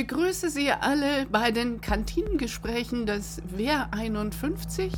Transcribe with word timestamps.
begrüße 0.00 0.48
Sie 0.48 0.72
alle 0.72 1.26
bei 1.26 1.50
den 1.50 1.82
Kantinengesprächen 1.82 3.04
des 3.04 3.42
Wehr 3.54 3.92
51. 3.92 4.94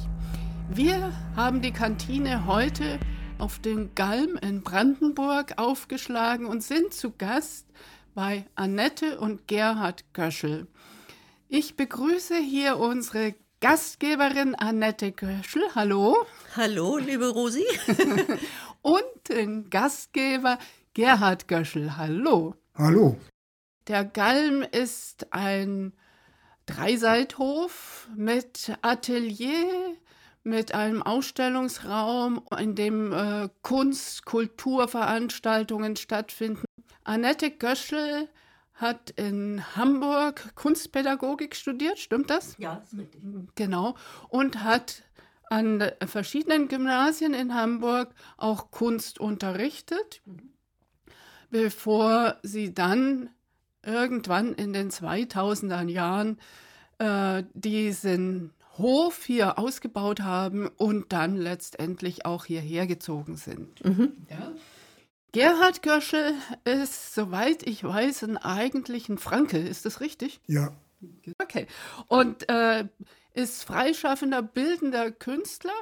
Wir 0.73 1.13
haben 1.35 1.61
die 1.61 1.73
Kantine 1.73 2.47
heute 2.47 3.01
auf 3.37 3.59
den 3.59 3.97
Galm 3.97 4.39
in 4.41 4.63
Brandenburg 4.63 5.55
aufgeschlagen 5.57 6.47
und 6.47 6.63
sind 6.63 6.95
zu 6.95 7.11
Gast 7.11 7.67
bei 8.15 8.47
Annette 8.55 9.19
und 9.19 9.49
Gerhard 9.49 10.05
Göschel. 10.13 10.69
Ich 11.49 11.75
begrüße 11.75 12.37
hier 12.37 12.77
unsere 12.77 13.35
Gastgeberin 13.61 14.55
Annette 14.55 15.11
Göschel. 15.11 15.65
Hallo. 15.75 16.15
Hallo, 16.55 16.99
liebe 16.99 17.29
Rosi. 17.29 17.65
und 18.83 19.03
den 19.29 19.69
Gastgeber 19.69 20.59
Gerhard 20.95 21.49
Göschel. 21.49 21.97
Hallo. 21.97 22.55
Hallo. 22.77 23.17
Der 23.89 24.05
Galm 24.05 24.63
ist 24.63 25.33
ein 25.33 25.93
Dreiseithof 26.67 28.09
mit 28.17 28.77
Atelier, 28.83 29.97
mit 30.45 30.75
einem 30.75 31.03
Ausstellungsraum, 31.03 32.43
in 32.59 32.75
dem 32.75 33.13
äh, 33.13 33.49
Kunst-, 33.63 34.25
Kulturveranstaltungen 34.25 35.97
stattfinden. 35.97 36.65
Annette 37.05 37.51
Göschel 37.51 38.29
hat 38.75 39.11
in 39.11 39.63
Hamburg 39.77 40.55
Kunstpädagogik 40.55 41.55
studiert, 41.55 41.99
stimmt 41.99 42.31
das? 42.31 42.57
Ja, 42.59 42.83
ist 42.85 42.97
richtig. 42.97 43.23
Genau. 43.55 43.95
Und 44.29 44.63
hat 44.63 45.03
an 45.51 45.91
verschiedenen 46.07 46.69
Gymnasien 46.69 47.35
in 47.35 47.55
Hamburg 47.55 48.15
auch 48.37 48.71
Kunst 48.71 49.21
unterrichtet, 49.21 50.23
mhm. 50.25 50.53
bevor 51.51 52.39
sie 52.43 52.73
dann 52.73 53.31
irgendwann 53.85 54.55
in 54.55 54.73
den 54.73 54.91
2000er 54.91 55.89
Jahren 55.89 56.39
äh, 56.99 57.45
diesen 57.55 58.53
Hof 58.79 59.25
hier 59.25 59.59
ausgebaut 59.59 60.21
haben 60.21 60.69
und 60.69 61.13
dann 61.13 61.37
letztendlich 61.37 62.25
auch 62.25 62.45
hierher 62.45 62.87
gezogen 62.87 63.37
sind. 63.37 63.85
Mhm. 63.85 64.17
Ja. 64.31 64.53
Gerhard 65.33 65.83
Göschel 65.83 66.35
ist, 66.65 67.15
soweit 67.15 67.67
ich 67.67 67.85
weiß, 67.85 68.25
ein 68.25 68.37
eigentlichen 68.37 69.19
Franke. 69.19 69.59
Ist 69.59 69.87
das 69.87 70.01
richtig? 70.01 70.41
Ja. 70.47 70.73
Okay. 71.39 71.67
Und 72.07 72.49
äh, 72.49 72.87
ist 73.35 73.65
freischaffender, 73.65 74.43
bildender 74.43 75.11
Künstler 75.11 75.73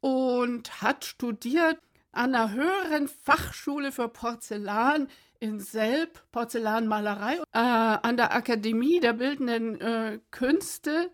und 0.00 0.80
hat 0.80 1.04
studiert 1.04 1.78
an 2.12 2.32
der 2.32 2.52
höheren 2.52 3.08
Fachschule 3.08 3.92
für 3.92 4.08
Porzellan 4.08 5.08
in 5.40 5.58
Selb 5.58 6.22
Porzellanmalerei 6.32 7.36
äh, 7.52 7.58
an 7.58 8.16
der 8.16 8.34
Akademie 8.34 9.00
der 9.00 9.14
Bildenden 9.14 9.80
äh, 9.80 10.20
Künste 10.30 11.10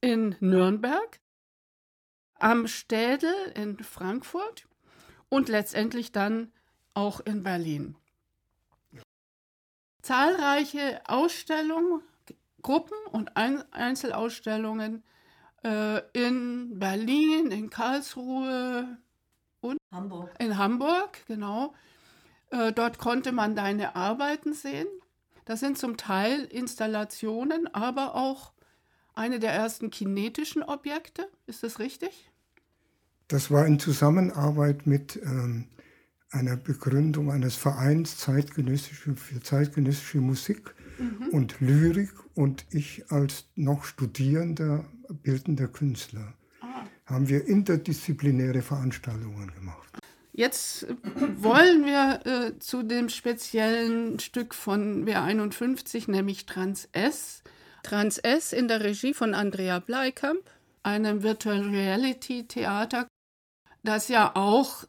in 0.00 0.36
Nürnberg, 0.40 1.20
am 2.38 2.68
Städel 2.68 3.34
in 3.54 3.78
Frankfurt 3.82 4.66
und 5.28 5.48
letztendlich 5.48 6.12
dann 6.12 6.52
auch 6.94 7.20
in 7.20 7.42
Berlin. 7.42 7.96
Zahlreiche 10.02 11.02
Ausstellungen, 11.06 12.02
Gruppen 12.62 12.96
und 13.10 13.36
Ein 13.36 13.64
Einzelausstellungen 13.72 15.02
äh, 15.64 16.00
in 16.12 16.78
Berlin, 16.78 17.50
in 17.50 17.70
Karlsruhe 17.70 18.98
und 19.60 19.78
Hamburg. 19.92 20.34
in 20.38 20.56
Hamburg, 20.56 21.26
genau. 21.26 21.74
Äh, 22.50 22.72
dort 22.72 22.98
konnte 22.98 23.32
man 23.32 23.56
deine 23.56 23.96
Arbeiten 23.96 24.52
sehen. 24.52 24.86
Das 25.44 25.60
sind 25.60 25.78
zum 25.78 25.96
Teil 25.96 26.44
Installationen, 26.44 27.72
aber 27.72 28.14
auch 28.14 28.52
eine 29.14 29.38
der 29.38 29.52
ersten 29.52 29.90
kinetischen 29.90 30.62
Objekte. 30.62 31.28
Ist 31.46 31.62
das 31.62 31.78
richtig? 31.78 32.30
Das 33.28 33.50
war 33.50 33.66
in 33.66 33.78
Zusammenarbeit 33.78 34.86
mit 34.86 35.16
ähm, 35.22 35.68
einer 36.30 36.56
Begründung 36.56 37.30
eines 37.30 37.56
Vereins 37.56 38.18
zeitgenössische, 38.18 39.16
für 39.16 39.40
zeitgenössische 39.40 40.18
Musik 40.18 40.74
mhm. 40.98 41.28
und 41.30 41.60
Lyrik 41.60 42.12
und 42.34 42.66
ich 42.70 43.10
als 43.10 43.46
noch 43.54 43.84
studierender 43.84 44.84
bildender 45.22 45.68
Künstler 45.68 46.34
ah. 46.60 46.84
haben 47.06 47.28
wir 47.28 47.46
interdisziplinäre 47.46 48.62
Veranstaltungen 48.62 49.52
gemacht. 49.54 49.88
Jetzt 50.36 50.86
wollen 51.38 51.86
wir 51.86 52.20
äh, 52.26 52.58
zu 52.58 52.82
dem 52.82 53.08
speziellen 53.08 54.18
Stück 54.18 54.54
von 54.54 55.06
W51, 55.06 56.10
nämlich 56.10 56.44
Trans 56.44 56.90
S. 56.92 57.42
Trans 57.82 58.18
S 58.18 58.52
in 58.52 58.68
der 58.68 58.82
Regie 58.84 59.14
von 59.14 59.32
Andrea 59.32 59.78
Bleikamp, 59.78 60.42
einem 60.82 61.22
Virtual 61.22 61.62
Reality 61.62 62.46
Theater, 62.46 63.08
das 63.82 64.08
ja 64.08 64.32
auch 64.34 64.84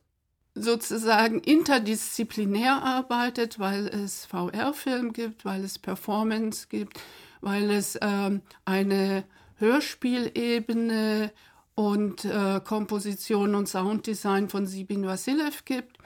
sozusagen 0.53 1.39
interdisziplinär 1.39 2.83
arbeitet, 2.83 3.57
weil 3.57 3.87
es 3.87 4.25
VR-Film 4.25 5.13
gibt, 5.13 5.45
weil 5.45 5.63
es 5.63 5.79
Performance 5.79 6.67
gibt, 6.67 6.99
weil 7.39 7.71
es 7.71 7.97
ähm, 8.01 8.41
eine 8.65 9.23
Hörspielebene 9.59 11.31
und 11.77 12.25
äh, 12.25 12.59
Komposition 12.63 13.53
und 13.53 13.69
Sounddesign 13.69 14.49
von 14.49 14.65
Sibin 14.65 15.05
Vassilev 15.05 15.63
gibt. 15.63 15.99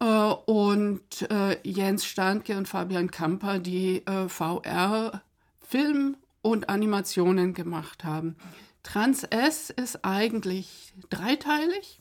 Äh, 0.00 0.04
und 0.04 1.30
äh, 1.30 1.56
Jens 1.62 2.04
Standke 2.04 2.56
und 2.56 2.66
Fabian 2.66 3.12
Kamper, 3.12 3.60
die 3.60 4.04
äh, 4.04 4.28
VR, 4.28 5.22
Film 5.60 6.16
und 6.42 6.68
Animationen 6.68 7.54
gemacht 7.54 8.02
haben. 8.02 8.34
Trans 8.82 9.22
S 9.22 9.70
ist 9.70 10.04
eigentlich 10.04 10.92
dreiteilig. 11.08 12.00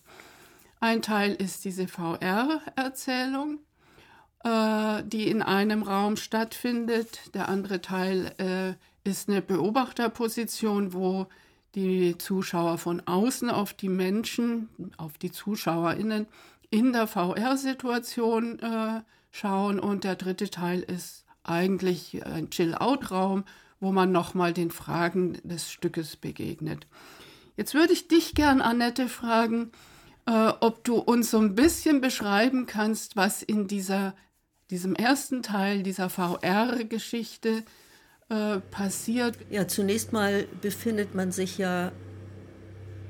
Ein 0.80 1.04
Teil 1.04 1.36
ist 1.36 1.64
diese 1.64 1.88
VR-Erzählung, 1.88 3.60
äh, 4.44 5.04
die 5.06 5.30
in 5.30 5.44
einem 5.44 5.84
Raum 5.84 6.18
stattfindet. 6.18 7.36
Der 7.36 7.50
andere 7.50 7.82
Teil 7.82 8.34
äh, 8.40 9.08
ist 9.08 9.30
eine 9.30 9.44
Beobachterposition, 9.44 10.92
wo 10.92 11.28
die 11.76 12.18
Zuschauer 12.18 12.78
von 12.78 13.02
außen 13.06 13.50
auf 13.50 13.74
die 13.74 13.90
Menschen, 13.90 14.70
auf 14.98 15.18
die 15.18 15.32
ZuschauerInnen 15.32 16.28
in 16.70 16.94
der 16.94 17.08
VR-Situation 17.08 18.60
äh, 18.60 19.02
schauen. 19.32 19.80
Und 19.80 20.04
der 20.04 20.16
dritte 20.16 20.50
Teil 20.50 20.82
ist 20.82 21.26
eigentlich 21.44 22.26
ein 22.26 22.50
Chill-Out-Raum, 22.50 23.44
wo 23.80 23.92
man 23.92 24.12
nochmal 24.12 24.54
den 24.54 24.72
Fragen 24.72 25.38
des 25.44 25.72
Stückes 25.72 26.16
begegnet. 26.16 26.88
Jetzt 27.58 27.74
würde 27.74 27.94
ich 27.94 28.08
dich 28.08 28.34
gern, 28.34 28.62
Annette, 28.62 29.08
fragen, 29.08 29.72
äh, 30.26 30.52
ob 30.60 30.84
du 30.84 30.96
uns 30.96 31.32
so 31.32 31.40
ein 31.40 31.56
bisschen 31.56 32.02
beschreiben 32.02 32.66
kannst, 32.66 33.16
was 33.16 33.44
in 33.44 33.68
dieser, 33.68 34.16
diesem 34.70 34.96
ersten 34.96 35.44
Teil 35.44 35.84
dieser 35.84 36.10
VR-Geschichte 36.10 37.64
äh, 38.30 38.60
passiert? 38.72 39.38
Ja, 39.50 39.68
zunächst 39.68 40.14
mal 40.14 40.46
befindet 40.62 41.14
man 41.14 41.32
sich 41.32 41.58
ja, 41.58 41.92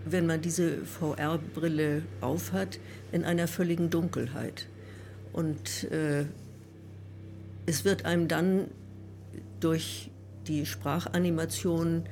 wenn 0.06 0.26
man 0.26 0.42
diese 0.42 0.86
VR-Brille 0.86 2.04
aufhat, 2.22 2.80
in 3.12 3.24
einer 3.24 3.48
völligen 3.48 3.90
Dunkelheit. 3.90 4.68
Und 5.34 5.86
äh, 5.92 6.26
es 7.66 7.86
wird 7.86 8.06
einem 8.06 8.28
dann 8.28 8.68
durch 9.60 10.12
die 10.48 10.66
Sprachanimation 10.66 12.04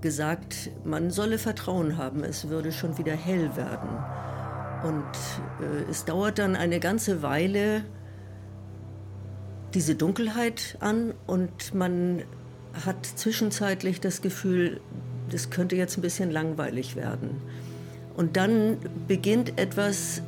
gesagt, 0.00 0.70
man 0.84 1.10
solle 1.10 1.38
Vertrauen 1.38 1.96
haben, 1.96 2.22
es 2.24 2.48
würde 2.48 2.72
schon 2.72 2.98
wieder 2.98 3.14
hell 3.14 3.56
werden. 3.56 3.88
Und 4.84 5.64
äh, 5.64 5.90
es 5.90 6.04
dauert 6.04 6.38
dann 6.38 6.56
eine 6.56 6.80
ganze 6.80 7.22
Weile 7.22 7.84
diese 9.74 9.94
Dunkelheit 9.94 10.76
an 10.80 11.14
und 11.26 11.74
man 11.74 12.24
hat 12.86 13.06
zwischenzeitlich 13.06 14.00
das 14.00 14.22
Gefühl, 14.22 14.80
das 15.30 15.50
könnte 15.50 15.76
jetzt 15.76 15.98
ein 15.98 16.02
bisschen 16.02 16.30
langweilig 16.30 16.96
werden. 16.96 17.40
Und 18.16 18.36
dann 18.36 18.76
beginnt 19.08 19.58
etwas, 19.58 20.22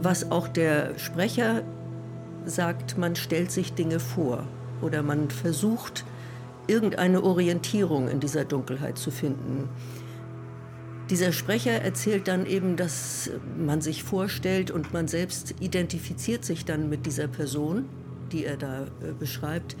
was 0.00 0.30
auch 0.30 0.48
der 0.48 0.98
Sprecher 0.98 1.62
sagt, 2.44 2.96
man 2.96 3.16
stellt 3.16 3.50
sich 3.50 3.72
Dinge 3.74 4.00
vor 4.00 4.46
oder 4.80 5.02
man 5.02 5.30
versucht 5.30 6.04
irgendeine 6.66 7.22
Orientierung 7.22 8.08
in 8.08 8.20
dieser 8.20 8.44
Dunkelheit 8.44 8.96
zu 8.96 9.10
finden. 9.10 9.68
Dieser 11.10 11.32
Sprecher 11.32 11.72
erzählt 11.72 12.28
dann 12.28 12.46
eben, 12.46 12.76
dass 12.76 13.30
man 13.58 13.80
sich 13.80 14.04
vorstellt 14.04 14.70
und 14.70 14.92
man 14.92 15.08
selbst 15.08 15.56
identifiziert 15.58 16.44
sich 16.44 16.64
dann 16.64 16.88
mit 16.88 17.04
dieser 17.04 17.26
Person, 17.26 17.86
die 18.30 18.44
er 18.44 18.56
da 18.56 18.84
äh, 18.84 19.12
beschreibt, 19.18 19.76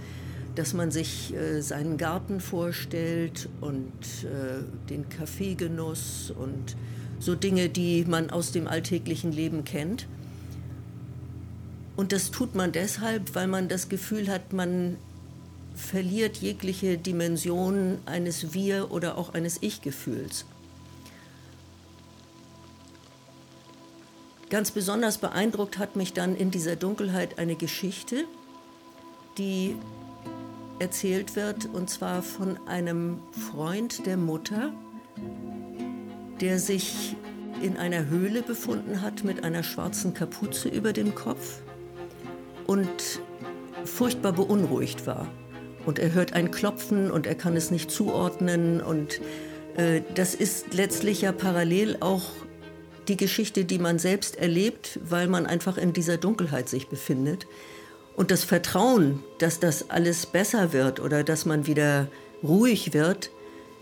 dass 0.60 0.74
man 0.74 0.90
sich 0.90 1.32
äh, 1.32 1.62
seinen 1.62 1.96
Garten 1.96 2.38
vorstellt 2.38 3.48
und 3.62 3.90
äh, 4.24 4.62
den 4.90 5.08
Kaffeegenuss 5.08 6.34
und 6.38 6.76
so 7.18 7.34
Dinge, 7.34 7.70
die 7.70 8.04
man 8.04 8.28
aus 8.28 8.52
dem 8.52 8.68
alltäglichen 8.68 9.32
Leben 9.32 9.64
kennt. 9.64 10.06
Und 11.96 12.12
das 12.12 12.30
tut 12.30 12.54
man 12.54 12.72
deshalb, 12.72 13.34
weil 13.34 13.46
man 13.46 13.68
das 13.68 13.88
Gefühl 13.88 14.28
hat, 14.28 14.52
man 14.52 14.98
verliert 15.74 16.36
jegliche 16.36 16.98
Dimension 16.98 17.96
eines 18.04 18.52
Wir- 18.52 18.90
oder 18.90 19.16
auch 19.16 19.32
eines 19.32 19.62
Ich-Gefühls. 19.62 20.44
Ganz 24.50 24.72
besonders 24.72 25.16
beeindruckt 25.16 25.78
hat 25.78 25.96
mich 25.96 26.12
dann 26.12 26.36
in 26.36 26.50
dieser 26.50 26.76
Dunkelheit 26.76 27.38
eine 27.38 27.56
Geschichte, 27.56 28.26
die 29.38 29.74
erzählt 30.80 31.36
wird, 31.36 31.66
und 31.66 31.88
zwar 31.90 32.22
von 32.22 32.58
einem 32.66 33.20
Freund 33.52 34.06
der 34.06 34.16
Mutter, 34.16 34.72
der 36.40 36.58
sich 36.58 37.16
in 37.62 37.76
einer 37.76 38.06
Höhle 38.06 38.42
befunden 38.42 39.02
hat 39.02 39.22
mit 39.22 39.44
einer 39.44 39.62
schwarzen 39.62 40.14
Kapuze 40.14 40.68
über 40.68 40.92
dem 40.92 41.14
Kopf 41.14 41.60
und 42.66 42.88
furchtbar 43.84 44.32
beunruhigt 44.32 45.06
war. 45.06 45.30
Und 45.86 45.98
er 45.98 46.12
hört 46.12 46.32
ein 46.32 46.50
Klopfen 46.50 47.10
und 47.10 47.26
er 47.26 47.34
kann 47.34 47.56
es 47.56 47.70
nicht 47.70 47.90
zuordnen. 47.90 48.80
Und 48.80 49.20
äh, 49.76 50.02
das 50.14 50.34
ist 50.34 50.74
letztlich 50.74 51.22
ja 51.22 51.32
parallel 51.32 51.98
auch 52.00 52.22
die 53.08 53.16
Geschichte, 53.16 53.64
die 53.64 53.78
man 53.78 53.98
selbst 53.98 54.36
erlebt, 54.36 55.00
weil 55.02 55.26
man 55.26 55.46
einfach 55.46 55.76
in 55.76 55.92
dieser 55.92 56.16
Dunkelheit 56.16 56.68
sich 56.68 56.88
befindet. 56.88 57.46
Und 58.20 58.30
das 58.30 58.44
Vertrauen, 58.44 59.20
dass 59.38 59.60
das 59.60 59.88
alles 59.88 60.26
besser 60.26 60.74
wird 60.74 61.00
oder 61.00 61.24
dass 61.24 61.46
man 61.46 61.66
wieder 61.66 62.06
ruhig 62.42 62.92
wird, 62.92 63.30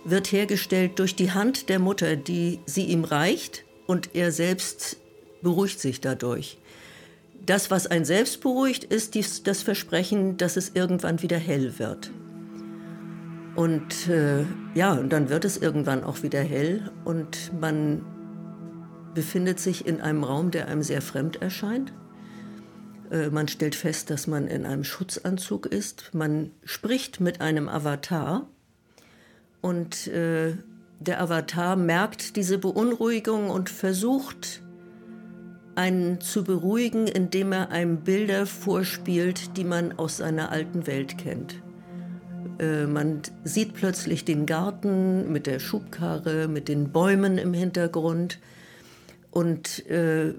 wird 0.05 0.31
hergestellt 0.31 1.01
durch 1.01 1.17
die 1.17 1.33
Hand 1.33 1.69
der 1.69 1.81
Mutter, 1.81 2.15
die 2.15 2.61
sie 2.65 2.85
ihm 2.85 3.03
reicht 3.03 3.65
und 3.89 4.15
er 4.15 4.31
selbst 4.31 4.99
beruhigt 5.43 5.81
sich 5.81 6.01
dadurch. 6.01 6.57
Das, 7.45 7.73
was 7.73 7.89
ein 7.89 8.05
selbst 8.05 8.41
beruhigt, 8.41 8.85
ist 8.85 9.17
dies, 9.17 9.43
das 9.43 9.65
Versprechen, 9.65 10.37
dass 10.37 10.57
es 10.57 10.71
irgendwann 10.73 11.21
wieder 11.21 11.39
hell 11.39 11.81
wird. 11.81 12.13
Und 13.57 14.07
äh, 14.07 14.45
ja, 14.77 14.93
und 14.93 15.13
dann 15.13 15.31
wird 15.31 15.47
es 15.47 15.57
irgendwann 15.57 16.05
auch 16.05 16.23
wieder 16.23 16.43
hell 16.43 16.93
und 17.05 17.51
man 17.61 18.07
befindet 19.15 19.59
sich 19.59 19.85
in 19.85 20.01
einem 20.01 20.23
Raum, 20.23 20.53
der 20.53 20.69
einem 20.69 20.85
sehr 20.85 21.03
fremd 21.03 21.43
erscheint. 21.43 21.93
Äh, 23.11 23.31
man 23.31 23.49
stellt 23.49 23.75
fest, 23.75 24.11
dass 24.11 24.27
man 24.27 24.47
in 24.47 24.67
einem 24.67 24.85
Schutzanzug 24.85 25.67
ist. 25.67 26.11
Man 26.15 26.51
spricht 26.65 27.21
mit 27.21 27.41
einem 27.41 27.69
Avatar 27.69 28.49
und 29.61 30.07
äh, 30.09 30.55
der 31.01 31.21
Avatar 31.21 31.77
merkt 31.77 32.37
diese 32.37 32.59
Beunruhigung 32.59 33.51
und 33.51 33.71
versucht, 33.71 34.63
einen 35.77 36.21
zu 36.21 36.43
beruhigen, 36.43 37.07
indem 37.07 37.53
er 37.53 37.71
einem 37.71 38.01
Bilder 38.01 38.47
vorspielt, 38.47 39.57
die 39.57 39.63
man 39.63 39.97
aus 39.97 40.17
seiner 40.17 40.51
alten 40.51 40.89
Welt 40.89 41.19
kennt. 41.19 41.63
Äh, 42.59 42.87
man 42.87 43.23
sieht 43.45 43.75
plötzlich 43.75 44.25
den 44.25 44.45
Garten 44.45 45.33
mit 45.33 45.47
der 45.47 45.61
Schubkarre, 45.61 46.49
mit 46.49 46.69
den 46.69 46.91
Bäumen 46.91 47.39
im 47.39 47.55
Hintergrund. 47.55 48.41
Und 49.31 49.87
äh, 49.87 50.35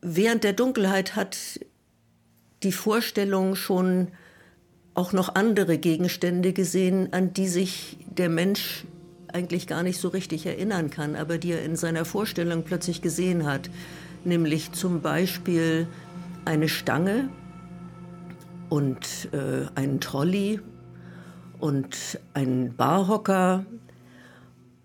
während 0.00 0.44
der 0.44 0.52
Dunkelheit 0.52 1.16
hat 1.16 1.60
die 2.62 2.72
Vorstellung 2.72 3.54
schon 3.54 4.08
auch 4.94 5.12
noch 5.12 5.34
andere 5.34 5.78
Gegenstände 5.78 6.52
gesehen, 6.52 7.12
an 7.12 7.32
die 7.32 7.48
sich 7.48 7.98
der 8.08 8.28
Mensch 8.28 8.84
eigentlich 9.32 9.66
gar 9.66 9.82
nicht 9.82 10.00
so 10.00 10.08
richtig 10.08 10.46
erinnern 10.46 10.90
kann, 10.90 11.14
aber 11.14 11.38
die 11.38 11.52
er 11.52 11.62
in 11.62 11.76
seiner 11.76 12.04
Vorstellung 12.04 12.64
plötzlich 12.64 13.02
gesehen 13.02 13.46
hat. 13.46 13.70
Nämlich 14.24 14.72
zum 14.72 15.00
Beispiel 15.00 15.86
eine 16.44 16.68
Stange 16.68 17.28
und 18.68 19.28
äh, 19.32 19.66
einen 19.74 20.00
Trolley 20.00 20.60
und 21.60 22.18
einen 22.34 22.74
Barhocker. 22.74 23.64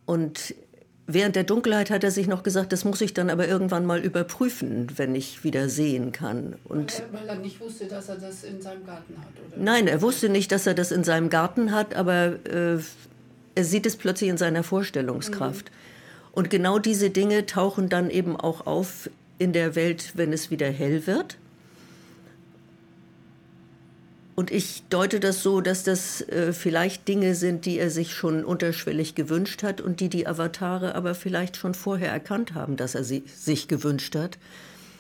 Und 0.06 0.54
Während 1.06 1.36
der 1.36 1.44
Dunkelheit 1.44 1.90
hat 1.90 2.04
er 2.06 2.12
sich 2.12 2.28
noch 2.28 2.44
gesagt, 2.44 2.72
das 2.72 2.86
muss 2.86 3.02
ich 3.02 3.14
dann 3.14 3.30
aber 3.30 3.46
irgendwann 3.48 3.86
mal 3.86 4.00
überprüfen, 4.00 4.88
wenn 4.96 5.16
ich 5.16 5.44
wieder 5.44 5.68
sehen 5.68 6.14
kann. 6.14 6.56
Und 6.64 6.94
weil, 6.94 7.02
er, 7.02 7.14
weil 7.14 7.30
er 7.30 7.36
nicht 7.42 7.60
wusste, 7.60 7.88
dass 7.88 8.08
er 8.08 8.16
das 8.16 8.46
in 8.46 8.62
seinem 8.62 8.86
Garten 8.86 9.16
hat, 9.18 9.34
oder? 9.46 9.62
Nein, 9.62 9.88
er 9.88 10.02
wusste 10.02 10.30
nicht, 10.30 10.52
dass 10.54 10.66
er 10.66 10.74
das 10.74 10.94
in 10.94 11.04
seinem 11.04 11.30
Garten 11.30 11.74
hat, 11.74 11.94
aber 11.94 12.40
äh, 12.50 12.78
er 13.56 13.64
sieht 13.64 13.86
es 13.86 13.98
plötzlich 13.98 14.30
in 14.30 14.38
seiner 14.38 14.64
Vorstellungskraft. 14.64 15.72
Mhm. 15.72 15.76
Und 16.32 16.50
genau 16.50 16.80
diese 16.80 17.10
Dinge 17.10 17.46
tauchen 17.46 17.90
dann 17.90 18.10
eben 18.10 18.38
auch 18.38 18.66
auf 18.66 19.10
in 19.40 19.52
der 19.52 19.76
Welt, 19.76 20.14
wenn 20.16 20.32
es 20.32 20.52
wieder 20.52 20.70
hell 20.70 21.06
wird. 21.06 21.38
Und 24.36 24.50
ich 24.50 24.84
deute 24.90 25.20
das 25.20 25.44
so, 25.44 25.62
dass 25.62 25.84
das 25.84 26.22
äh, 26.22 26.54
vielleicht 26.54 27.08
Dinge 27.08 27.36
sind, 27.36 27.66
die 27.66 27.78
er 27.78 27.92
sich 27.92 28.14
schon 28.14 28.44
unterschwellig 28.44 29.14
gewünscht 29.14 29.62
hat 29.62 29.80
und 29.80 30.00
die 30.00 30.10
die 30.10 30.26
Avatare 30.26 30.96
aber 30.96 31.14
vielleicht 31.14 31.56
schon 31.56 31.76
vorher 31.76 32.12
erkannt 32.12 32.56
haben, 32.56 32.76
dass 32.76 32.96
er 32.96 33.04
sie 33.04 33.24
sich 33.28 33.68
gewünscht 33.68 34.16
hat 34.16 34.40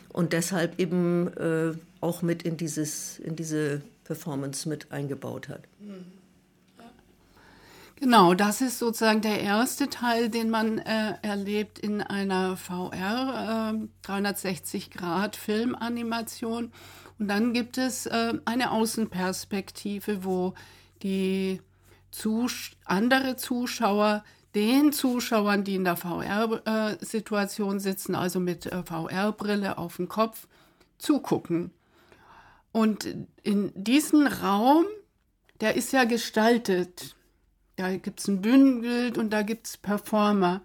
und 0.09 0.33
deshalb 0.33 0.79
eben 0.79 1.27
äh, 1.35 1.73
auch 1.99 2.21
mit 2.21 2.43
in, 2.43 2.57
dieses, 2.57 3.17
in 3.19 3.35
diese 3.35 3.81
Performance 4.03 4.69
mit 4.69 4.91
eingebaut 4.91 5.49
hat. 5.49 5.63
Genau, 7.95 8.33
das 8.33 8.61
ist 8.61 8.79
sozusagen 8.79 9.21
der 9.21 9.41
erste 9.41 9.89
Teil, 9.89 10.29
den 10.29 10.49
man 10.49 10.77
äh, 10.77 11.15
erlebt 11.21 11.79
in 11.79 12.01
einer 12.01 12.57
VR 12.57 13.73
äh, 13.73 13.87
360 14.03 14.91
Grad 14.91 15.35
Filmanimation. 15.35 16.71
Und 17.19 17.27
dann 17.27 17.53
gibt 17.53 17.77
es 17.77 18.05
äh, 18.05 18.33
eine 18.45 18.71
Außenperspektive, 18.71 20.23
wo 20.23 20.53
die 21.01 21.61
Zus 22.11 22.71
andere 22.85 23.35
Zuschauer 23.35 24.23
den 24.55 24.93
Zuschauern, 24.93 25.63
die 25.63 25.75
in 25.75 25.83
der 25.83 25.97
VR-Situation 25.97 27.79
sitzen, 27.79 28.15
also 28.15 28.39
mit 28.39 28.67
äh, 28.67 28.83
VR-Brille 28.83 29.77
auf 29.77 29.97
dem 29.97 30.07
Kopf, 30.07 30.47
zugucken. 30.97 31.71
Und 32.71 33.07
in 33.43 33.71
diesem 33.75 34.27
Raum, 34.27 34.85
der 35.59 35.75
ist 35.75 35.91
ja 35.91 36.05
gestaltet. 36.05 37.15
Da 37.75 37.95
gibt 37.97 38.19
es 38.19 38.27
ein 38.27 38.41
Bühnenbild 38.41 39.17
und 39.17 39.31
da 39.31 39.41
gibt 39.41 39.67
es 39.67 39.77
Performer. 39.77 40.61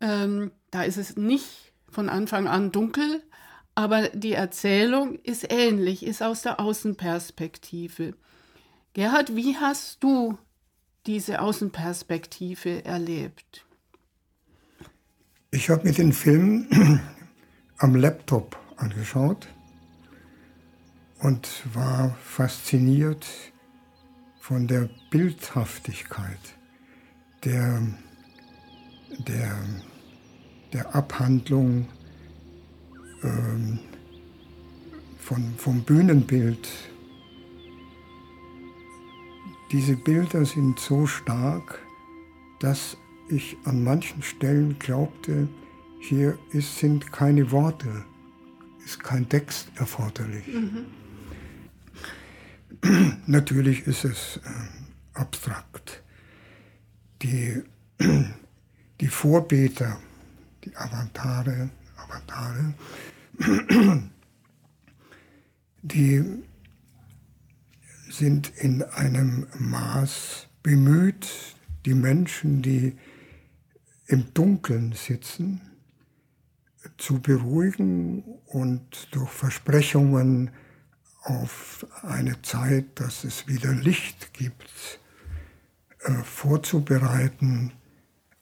Ähm, 0.00 0.50
da 0.70 0.82
ist 0.82 0.98
es 0.98 1.16
nicht 1.16 1.72
von 1.90 2.08
Anfang 2.08 2.48
an 2.48 2.70
dunkel, 2.70 3.22
aber 3.80 4.10
die 4.10 4.34
Erzählung 4.34 5.18
ist 5.22 5.50
ähnlich, 5.50 6.04
ist 6.04 6.22
aus 6.22 6.42
der 6.42 6.60
Außenperspektive. 6.60 8.14
Gerhard, 8.92 9.34
wie 9.34 9.56
hast 9.56 10.02
du 10.04 10.36
diese 11.06 11.40
Außenperspektive 11.40 12.84
erlebt? 12.84 13.64
Ich 15.50 15.70
habe 15.70 15.88
mir 15.88 15.94
den 15.94 16.12
Film 16.12 16.68
am 17.78 17.94
Laptop 17.94 18.58
angeschaut 18.76 19.48
und 21.20 21.48
war 21.72 22.14
fasziniert 22.22 23.26
von 24.40 24.66
der 24.66 24.90
Bildhaftigkeit 25.10 26.38
der, 27.44 27.82
der, 29.26 29.56
der 30.74 30.94
Abhandlung 30.94 31.88
ähm, 33.22 33.78
von, 35.18 35.54
vom 35.56 35.82
Bühnenbild. 35.82 36.68
Diese 39.72 39.96
Bilder 39.96 40.44
sind 40.44 40.80
so 40.80 41.06
stark, 41.06 41.78
dass 42.58 42.96
ich 43.28 43.56
an 43.64 43.84
manchen 43.84 44.22
Stellen 44.22 44.78
glaubte, 44.78 45.48
hier 46.00 46.38
ist, 46.52 46.78
sind 46.78 47.12
keine 47.12 47.50
Worte, 47.52 48.04
ist 48.84 49.02
kein 49.04 49.28
Text 49.28 49.68
erforderlich. 49.76 50.46
Mhm. 50.46 50.86
Natürlich 53.26 53.86
ist 53.86 54.04
es 54.04 54.38
äh, 54.38 55.18
abstrakt. 55.18 56.02
Die, 57.22 57.62
die 59.00 59.08
Vorbeter, 59.08 60.00
die 60.64 60.74
Avatare, 60.76 61.70
Avatare 62.02 62.74
die 65.82 66.42
sind 68.10 68.52
in 68.56 68.82
einem 68.82 69.46
Maß 69.58 70.48
bemüht, 70.62 71.28
die 71.86 71.94
Menschen, 71.94 72.62
die 72.62 72.96
im 74.06 74.34
Dunkeln 74.34 74.92
sitzen, 74.92 75.60
zu 76.96 77.20
beruhigen 77.20 78.24
und 78.46 79.08
durch 79.12 79.30
Versprechungen 79.30 80.50
auf 81.22 81.86
eine 82.02 82.40
Zeit, 82.42 82.86
dass 82.98 83.24
es 83.24 83.46
wieder 83.46 83.72
Licht 83.72 84.32
gibt, 84.32 85.00
äh, 86.00 86.12
vorzubereiten, 86.24 87.72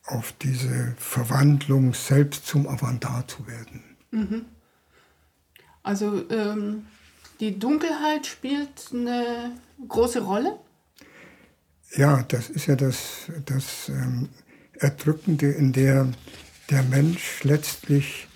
auf 0.09 0.33
diese 0.41 0.95
Verwandlung 0.97 1.95
selbst 1.95 2.47
zum 2.47 2.67
Avatar 2.67 3.27
zu 3.29 3.47
werden. 3.47 3.83
Mhm. 4.11 4.45
Also 5.83 6.29
ähm, 6.31 6.87
die 7.41 7.59
Dunkelheit 7.59 8.27
spielt 8.27 8.91
eine 8.93 9.53
große 9.87 10.23
Rolle? 10.23 10.59
Ja, 11.97 12.23
das 12.23 12.51
ist 12.51 12.67
ja 12.67 12.77
das, 12.77 13.31
das 13.47 13.89
ähm, 13.89 14.29
Erdrückende, 14.75 15.51
in 15.51 15.73
der 15.73 16.09
der 16.71 16.83
Mensch 16.83 17.45
letztlich 17.45 18.29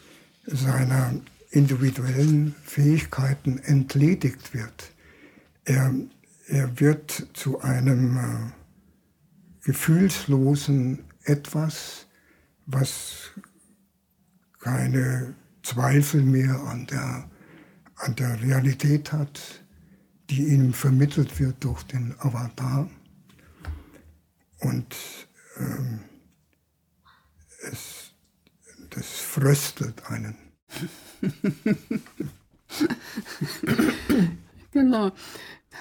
seiner 0.46 1.14
individuellen 1.50 2.54
Fähigkeiten 2.64 3.58
entledigt 3.58 4.54
wird. 4.54 4.90
Er, 5.64 5.92
er 6.46 6.80
wird 6.80 7.28
zu 7.34 7.60
einem 7.60 8.16
äh, 8.16 9.66
gefühlslosen 9.66 11.04
Etwas, 11.24 12.06
was 12.66 13.30
keine 14.60 15.34
Zweifel 15.62 16.22
mehr 16.22 16.54
an 16.60 16.86
der, 16.86 17.30
an 17.96 18.14
der 18.16 18.40
Realität 18.40 19.12
hat, 19.12 19.62
die 20.30 20.48
ihm 20.48 20.72
vermittelt 20.72 21.38
wird 21.38 21.62
durch 21.64 21.82
den 21.84 22.14
Avatar. 22.18 22.88
Und 24.60 24.96
ähm, 25.58 26.00
es, 27.70 28.12
das 28.90 29.06
fröstelt 29.06 30.06
einen. 30.06 30.36
genau. 34.70 35.12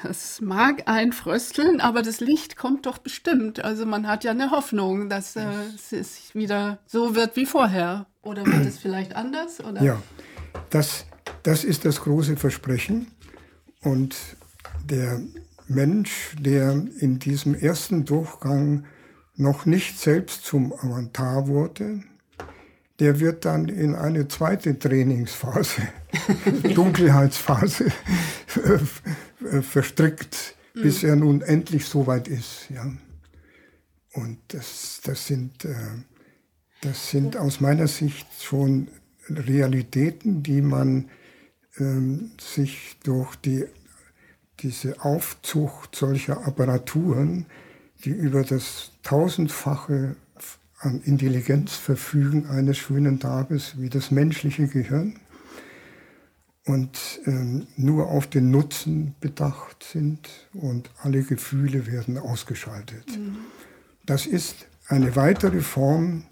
Das 0.04 0.42
mag 0.42 0.84
ein 0.88 1.12
frösteln, 1.12 1.82
aber 1.82 2.02
das 2.02 2.20
Licht 2.20 2.56
kommt 2.56 2.86
doch 2.86 2.98
bestimmt. 2.98 3.64
Also 3.64 3.86
man 3.86 4.08
hat 4.08 4.24
ja 4.24 4.32
eine 4.32 4.52
Hoffnung, 4.52 5.10
dass 5.10 5.36
äh, 5.36 5.44
es 5.92 6.34
wieder 6.34 6.80
so 6.86 7.16
wird 7.16 7.36
wie 7.36 7.46
vorher. 7.46 8.08
Oder 8.24 8.46
wird 8.46 8.66
es 8.66 8.78
vielleicht 8.78 9.16
anders? 9.16 9.60
Oder? 9.64 9.82
Ja, 9.84 10.02
das, 10.70 11.06
das 11.44 11.64
ist 11.64 11.86
das 11.86 12.02
große 12.02 12.38
Versprechen. 12.38 13.08
Und 13.82 14.16
der 14.84 15.22
Mensch, 15.68 16.36
der 16.40 16.72
in 17.00 17.20
diesem 17.20 17.56
ersten 17.56 18.06
Durchgang 18.06 18.86
noch 19.36 19.66
nicht 19.66 20.00
selbst 20.00 20.46
zum 20.46 20.74
Avatar 20.74 21.48
wurde, 21.48 22.04
der 23.02 23.20
wird 23.20 23.46
dann 23.46 23.68
in 23.68 23.96
eine 23.96 24.28
zweite 24.28 24.78
Trainingsphase, 24.78 25.82
Dunkelheitsphase, 26.76 27.92
verstrickt, 29.64 30.56
mhm. 30.76 30.82
bis 30.84 31.02
er 31.02 31.16
nun 31.16 31.42
endlich 31.42 31.88
so 31.88 32.06
weit 32.06 32.28
ist. 32.28 32.70
Ja. 32.70 32.86
Und 34.14 34.38
das, 34.50 35.02
das, 35.04 35.26
sind, 35.26 35.66
äh, 35.66 35.74
das 36.82 37.10
sind 37.10 37.38
aus 37.38 37.60
meiner 37.60 37.88
Sicht 37.88 38.28
schon 38.40 38.88
Realitäten, 39.28 40.44
die 40.44 40.62
man 40.62 41.10
ähm, 41.80 42.34
sich 42.40 42.98
durch 43.04 43.36
die, 43.38 43.66
diese 44.60 45.04
Aufzucht 45.04 45.96
solcher 45.96 46.46
Apparaturen, 46.46 47.48
die 48.06 48.12
über 48.12 48.44
das 48.44 48.92
tausendfache 49.02 50.18
an 50.82 51.02
Intelligenz 51.02 51.76
verfügen 51.76 52.48
eines 52.48 52.78
schönen 52.78 53.20
Tages 53.20 53.80
wie 53.80 53.90
das 53.90 54.10
menschliche 54.10 54.68
Gehirn 54.68 55.20
und 56.66 57.22
ähm, 57.26 57.68
nur 57.78 58.08
auf 58.08 58.28
den 58.28 58.50
Nutzen 58.50 59.16
bedacht 59.20 59.84
sind 59.84 60.30
und 60.54 60.90
alle 61.02 61.24
Gefühle 61.24 61.86
werden 61.86 62.18
ausgeschaltet. 62.18 63.06
Mhm. 63.18 63.38
Das 64.06 64.26
ist 64.26 64.68
eine 64.88 65.16
weitere 65.16 65.62
Form 65.62 66.24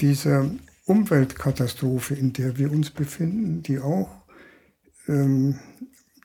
dieser 0.00 0.50
Umweltkatastrophe, 0.84 2.14
in 2.14 2.32
der 2.34 2.58
wir 2.58 2.70
uns 2.70 2.90
befinden, 2.90 3.62
die 3.62 3.78
auch, 3.78 4.10
ähm, 5.08 5.58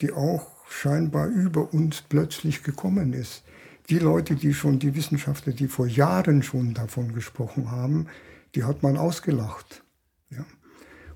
die 0.01 0.11
auch 0.11 0.47
scheinbar 0.69 1.27
über 1.27 1.73
uns 1.73 2.01
plötzlich 2.01 2.63
gekommen 2.63 3.13
ist 3.13 3.43
die 3.89 3.99
Leute, 3.99 4.35
die 4.35 4.53
schon, 4.53 4.79
die 4.79 4.95
Wissenschaftler, 4.95 5.53
die 5.53 5.67
vor 5.67 5.87
Jahren 5.87 6.43
schon 6.43 6.73
davon 6.73 7.13
gesprochen 7.13 7.71
haben, 7.71 8.07
die 8.55 8.63
hat 8.63 8.83
man 8.83 8.97
ausgelacht. 8.97 9.83
Ja. 10.29 10.45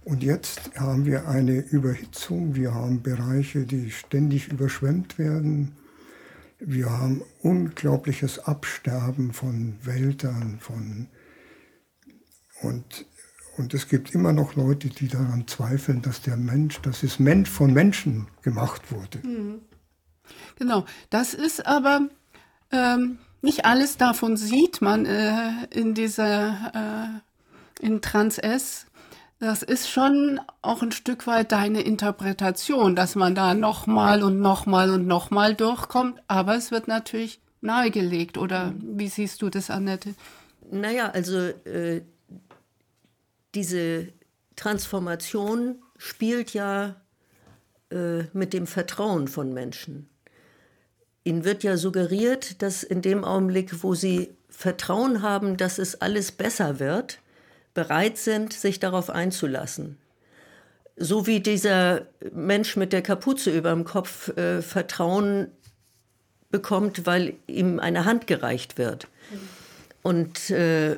Und 0.03 0.23
jetzt 0.23 0.71
haben 0.79 1.05
wir 1.05 1.27
eine 1.27 1.59
Überhitzung, 1.59 2.55
wir 2.55 2.73
haben 2.73 3.03
Bereiche, 3.03 3.65
die 3.65 3.91
ständig 3.91 4.47
überschwemmt 4.47 5.17
werden. 5.17 5.75
Wir 6.59 6.89
haben 6.89 7.23
unglaubliches 7.41 8.39
Absterben 8.39 9.33
von 9.33 9.75
Wäldern, 9.83 10.59
von 10.59 11.07
und, 12.61 13.07
und 13.57 13.73
es 13.73 13.87
gibt 13.87 14.13
immer 14.13 14.33
noch 14.33 14.55
Leute, 14.55 14.89
die 14.89 15.07
daran 15.07 15.47
zweifeln, 15.47 16.03
dass 16.03 16.21
der 16.21 16.37
Mensch, 16.37 16.79
dass 16.81 17.01
es 17.01 17.19
Mensch 17.19 17.49
von 17.49 17.73
Menschen 17.73 18.27
gemacht 18.43 18.91
wurde. 18.91 19.19
Mhm. 19.27 19.61
Genau, 20.57 20.85
das 21.09 21.33
ist 21.33 21.65
aber 21.65 22.07
ähm, 22.71 23.17
nicht 23.41 23.65
alles 23.65 23.97
davon 23.97 24.37
sieht 24.37 24.81
man 24.81 25.05
äh, 25.05 25.65
in 25.71 25.93
dieser 25.93 27.21
äh, 27.81 27.85
in 27.85 28.01
Trans 28.01 28.37
S. 28.37 28.85
Das 29.39 29.63
ist 29.63 29.89
schon 29.89 30.39
auch 30.61 30.83
ein 30.83 30.91
Stück 30.91 31.25
weit 31.25 31.51
deine 31.51 31.81
Interpretation, 31.81 32.95
dass 32.95 33.15
man 33.15 33.33
da 33.33 33.55
nochmal 33.55 34.21
und 34.21 34.39
nochmal 34.39 34.91
und 34.91 35.07
nochmal 35.07 35.55
durchkommt. 35.55 36.21
Aber 36.27 36.55
es 36.55 36.69
wird 36.69 36.87
natürlich 36.87 37.39
nahegelegt. 37.61 38.37
Oder 38.37 38.75
wie 38.77 39.07
siehst 39.07 39.41
du 39.41 39.49
das, 39.49 39.71
Annette? 39.71 40.13
Naja, 40.69 41.09
also 41.09 41.39
äh, 41.39 42.03
diese 43.55 44.09
Transformation 44.55 45.81
spielt 45.97 46.53
ja 46.53 47.01
äh, 47.89 48.23
mit 48.33 48.53
dem 48.53 48.67
Vertrauen 48.67 49.27
von 49.27 49.53
Menschen. 49.53 50.10
Ihnen 51.23 51.45
wird 51.45 51.63
ja 51.63 51.77
suggeriert, 51.77 52.61
dass 52.61 52.83
in 52.83 53.01
dem 53.01 53.23
Augenblick, 53.23 53.83
wo 53.83 53.93
Sie 53.93 54.29
Vertrauen 54.49 55.21
haben, 55.21 55.57
dass 55.57 55.77
es 55.77 56.01
alles 56.01 56.31
besser 56.31 56.79
wird, 56.79 57.19
bereit 57.73 58.17
sind, 58.17 58.53
sich 58.53 58.79
darauf 58.79 59.09
einzulassen. 59.09 59.97
So 60.97 61.25
wie 61.25 61.39
dieser 61.39 62.07
Mensch 62.33 62.75
mit 62.75 62.91
der 62.91 63.01
Kapuze 63.01 63.51
über 63.51 63.71
dem 63.71 63.85
Kopf 63.85 64.35
äh, 64.37 64.61
Vertrauen 64.61 65.47
bekommt, 66.49 67.05
weil 67.05 67.33
ihm 67.47 67.79
eine 67.79 68.05
Hand 68.05 68.27
gereicht 68.27 68.77
wird. 68.77 69.07
Und 70.01 70.49
äh, 70.49 70.97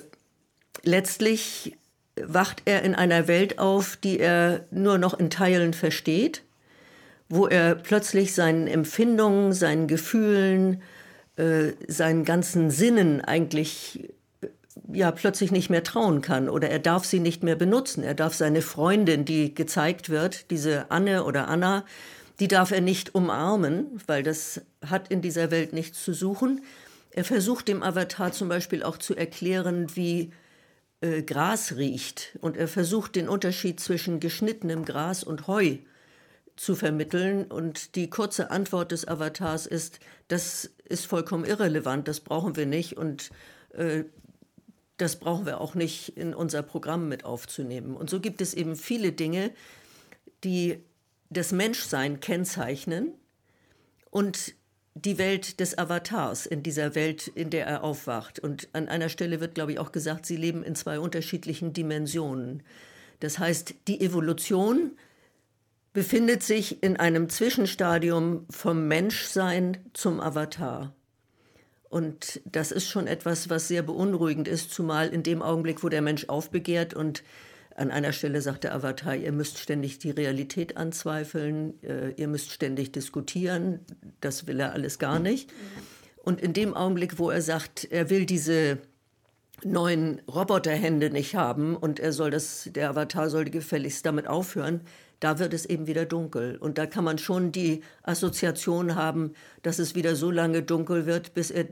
letztlich 0.84 1.78
wacht 2.16 2.64
er 2.66 2.82
in 2.84 2.96
einer 2.96 3.28
Welt 3.28 3.60
auf, 3.60 3.98
die 3.98 4.20
er 4.20 4.66
nur 4.72 4.98
noch 4.98 5.14
in 5.14 5.30
Teilen 5.30 5.74
versteht 5.74 6.44
wo 7.34 7.48
er 7.48 7.74
plötzlich 7.74 8.36
seinen 8.36 8.68
Empfindungen, 8.68 9.54
seinen 9.54 9.88
Gefühlen, 9.88 10.84
äh, 11.36 11.72
seinen 11.88 12.26
ganzen 12.26 12.70
Sinnen 12.70 13.22
eigentlich 13.22 14.12
äh, 14.42 14.50
ja 14.92 15.12
plötzlich 15.12 15.52
nicht 15.52 15.72
mehr 15.72 15.84
trauen 15.84 16.22
kann 16.22 16.48
oder 16.48 16.70
er 16.70 16.78
darf 16.78 17.06
sie 17.06 17.20
nicht 17.20 17.42
mehr 17.42 17.56
benutzen. 17.56 18.04
Er 18.04 18.14
darf 18.14 18.36
seine 18.36 18.62
Freundin, 18.62 19.26
die 19.26 19.56
gezeigt 19.56 20.10
wird, 20.10 20.52
diese 20.52 20.92
Anne 20.92 21.24
oder 21.24 21.48
Anna, 21.48 21.86
die 22.40 22.48
darf 22.48 22.70
er 22.70 22.82
nicht 22.82 23.16
umarmen, 23.16 24.00
weil 24.06 24.22
das 24.22 24.62
hat 24.86 25.08
in 25.08 25.24
dieser 25.24 25.50
Welt 25.50 25.74
nichts 25.74 26.04
zu 26.04 26.14
suchen. 26.14 26.62
Er 27.10 27.24
versucht 27.24 27.68
dem 27.68 27.82
Avatar 27.82 28.32
zum 28.32 28.48
Beispiel 28.48 28.84
auch 28.84 28.98
zu 28.98 29.16
erklären, 29.16 29.88
wie 29.96 30.30
äh, 31.02 31.24
Gras 31.24 31.78
riecht 31.78 32.38
und 32.42 32.58
er 32.58 32.68
versucht 32.68 33.16
den 33.16 33.28
Unterschied 33.28 33.80
zwischen 33.80 34.20
geschnittenem 34.20 34.86
Gras 34.86 35.24
und 35.24 35.48
Heu 35.48 35.78
zu 36.56 36.76
vermitteln. 36.76 37.46
Und 37.46 37.96
die 37.96 38.10
kurze 38.10 38.52
Antwort 38.52 38.92
des 38.92 39.08
Avatars 39.08 39.66
ist, 39.66 40.00
das 40.28 40.72
ist 40.86 41.06
vollkommen 41.06 41.46
irrelevant, 41.46 42.08
das 42.08 42.20
brauchen 42.20 42.56
wir 42.56 42.66
nicht 42.66 42.98
und 42.98 43.32
äh, 43.74 44.04
das 44.98 45.18
brauchen 45.18 45.46
wir 45.46 45.60
auch 45.60 45.76
nicht 45.76 46.18
in 46.18 46.34
unser 46.34 46.62
Programm 46.62 47.10
mit 47.10 47.26
aufzunehmen. 47.26 47.96
Und 47.96 48.10
so 48.10 48.20
gibt 48.20 48.42
es 48.42 48.54
eben 48.54 48.76
viele 48.76 49.12
Dinge, 49.12 49.52
die 50.44 50.84
das 51.30 51.52
Menschsein 51.52 52.20
kennzeichnen 52.20 53.14
und 54.12 54.54
die 54.96 55.18
Welt 55.18 55.60
des 55.60 55.78
Avatars 55.78 56.46
in 56.46 56.62
dieser 56.62 56.94
Welt, 56.94 57.28
in 57.28 57.50
der 57.50 57.66
er 57.66 57.84
aufwacht. 57.84 58.40
Und 58.40 58.70
an 58.74 58.88
einer 58.88 59.10
Stelle 59.10 59.40
wird, 59.40 59.56
glaube 59.56 59.72
ich, 59.72 59.80
auch 59.80 59.92
gesagt, 59.92 60.28
sie 60.28 60.38
leben 60.38 60.64
in 60.64 60.76
zwei 60.76 61.00
unterschiedlichen 61.00 61.74
Dimensionen. 61.74 62.62
Das 63.20 63.40
heißt, 63.40 63.74
die 63.88 64.02
Evolution 64.02 64.92
befindet 65.94 66.44
sich 66.44 66.84
in 66.84 66.98
einem 66.98 67.30
Zwischenstadium 67.30 68.46
vom 68.50 68.88
Menschsein 68.88 69.78
zum 69.94 70.20
Avatar. 70.20 70.94
Und 71.90 72.42
das 72.46 72.72
ist 72.72 72.90
schon 72.90 73.06
etwas, 73.06 73.52
was 73.52 73.68
sehr 73.68 73.84
beunruhigend 73.84 74.48
ist, 74.48 74.72
zumal 74.72 75.10
in 75.10 75.22
dem 75.22 75.44
Augenblick, 75.44 75.84
wo 75.84 75.90
der 75.90 76.02
Mensch 76.02 76.28
aufbegehrt 76.28 76.96
und 76.96 77.24
an 77.76 77.92
einer 77.92 78.14
Stelle 78.14 78.42
sagt 78.42 78.64
der 78.64 78.74
Avatar, 78.74 79.16
ihr 79.16 79.32
müsst 79.32 79.58
ständig 79.60 80.00
die 80.00 80.12
Realität 80.12 80.78
anzweifeln, 80.78 81.82
äh, 81.84 82.12
ihr 82.12 82.28
müsst 82.28 82.52
ständig 82.52 82.92
diskutieren, 82.92 83.80
das 84.22 84.48
will 84.48 84.60
er 84.60 84.74
alles 84.74 85.00
gar 85.00 85.20
nicht. 85.20 85.52
Und 86.24 86.42
in 86.42 86.54
dem 86.54 86.74
Augenblick, 86.74 87.20
wo 87.20 87.30
er 87.30 87.42
sagt, 87.42 87.86
er 87.92 88.10
will 88.10 88.26
diese 88.26 88.80
neuen 89.64 90.22
Roboterhände 90.28 91.10
nicht 91.10 91.36
haben 91.36 91.76
und 91.76 92.00
er 92.00 92.12
soll 92.12 92.32
das, 92.32 92.70
der 92.72 92.90
Avatar 92.90 93.30
sollte 93.30 93.52
gefälligst 93.52 94.06
damit 94.06 94.28
aufhören, 94.28 94.82
da 95.24 95.40
wird 95.40 95.54
es 95.54 95.66
eben 95.66 95.88
wieder 95.88 96.06
dunkel. 96.06 96.58
Und 96.58 96.78
da 96.78 96.86
kann 96.86 97.04
man 97.04 97.18
schon 97.18 97.52
die 97.52 97.82
Assoziation 98.04 98.96
haben, 98.96 99.34
dass 99.62 99.80
es 99.80 99.96
wieder 99.96 100.16
so 100.16 100.32
lange 100.32 100.64
dunkel 100.64 101.06
wird, 101.06 101.34
bis 101.34 101.50
er 101.50 101.68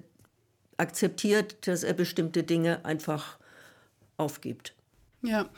akzeptiert, 0.78 1.68
dass 1.68 1.84
er 1.84 1.94
bestimmte 1.94 2.44
Dinge 2.44 2.86
einfach 2.86 3.38
aufgibt. 4.18 4.74
Ja, 5.22 5.50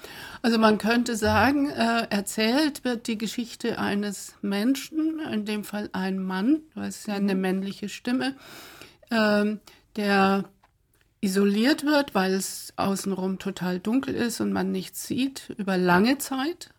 also 0.41 0.57
man 0.57 0.77
könnte 0.77 1.15
sagen, 1.15 1.69
äh, 1.69 2.07
erzählt 2.09 2.83
wird 2.83 3.07
die 3.07 3.17
Geschichte 3.17 3.79
eines 3.79 4.33
Menschen, 4.41 5.21
in 5.31 5.45
dem 5.45 5.63
Fall 5.63 5.89
ein 5.93 6.19
Mann, 6.19 6.61
weil 6.73 6.89
es 6.89 7.05
ja 7.05 7.13
eine 7.13 7.35
mhm. 7.35 7.41
männliche 7.41 7.87
Stimme, 7.87 8.35
äh, 9.09 9.55
der 9.95 10.45
isoliert 11.21 11.85
wird, 11.85 12.13
weil 12.13 12.33
es 12.33 12.73
außenrum 12.75 13.39
total 13.39 13.79
dunkel 13.79 14.15
ist 14.15 14.41
und 14.41 14.51
man 14.51 14.71
nichts 14.71 15.07
sieht, 15.07 15.53
über 15.57 15.77
lange 15.77 16.17
Zeit. 16.17 16.71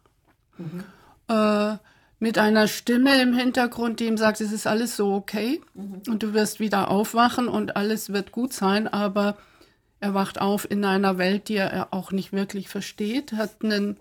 Mhm. 0.58 0.84
Äh, 1.28 1.76
mit 2.20 2.38
einer 2.38 2.68
Stimme 2.68 3.20
im 3.20 3.34
Hintergrund, 3.34 4.00
die 4.00 4.06
ihm 4.06 4.16
sagt, 4.16 4.40
es 4.40 4.50
ist 4.50 4.66
alles 4.66 4.96
so 4.96 5.12
okay 5.12 5.60
mhm. 5.74 6.02
und 6.08 6.22
du 6.22 6.32
wirst 6.32 6.58
wieder 6.58 6.90
aufwachen 6.90 7.48
und 7.48 7.76
alles 7.76 8.12
wird 8.12 8.32
gut 8.32 8.52
sein, 8.54 8.88
aber 8.88 9.36
er 10.00 10.14
wacht 10.14 10.40
auf 10.40 10.70
in 10.70 10.84
einer 10.84 11.18
Welt, 11.18 11.48
die 11.48 11.56
er 11.56 11.88
auch 11.92 12.12
nicht 12.12 12.32
wirklich 12.32 12.68
versteht, 12.68 13.32
hat 13.32 13.62
einen 13.62 13.98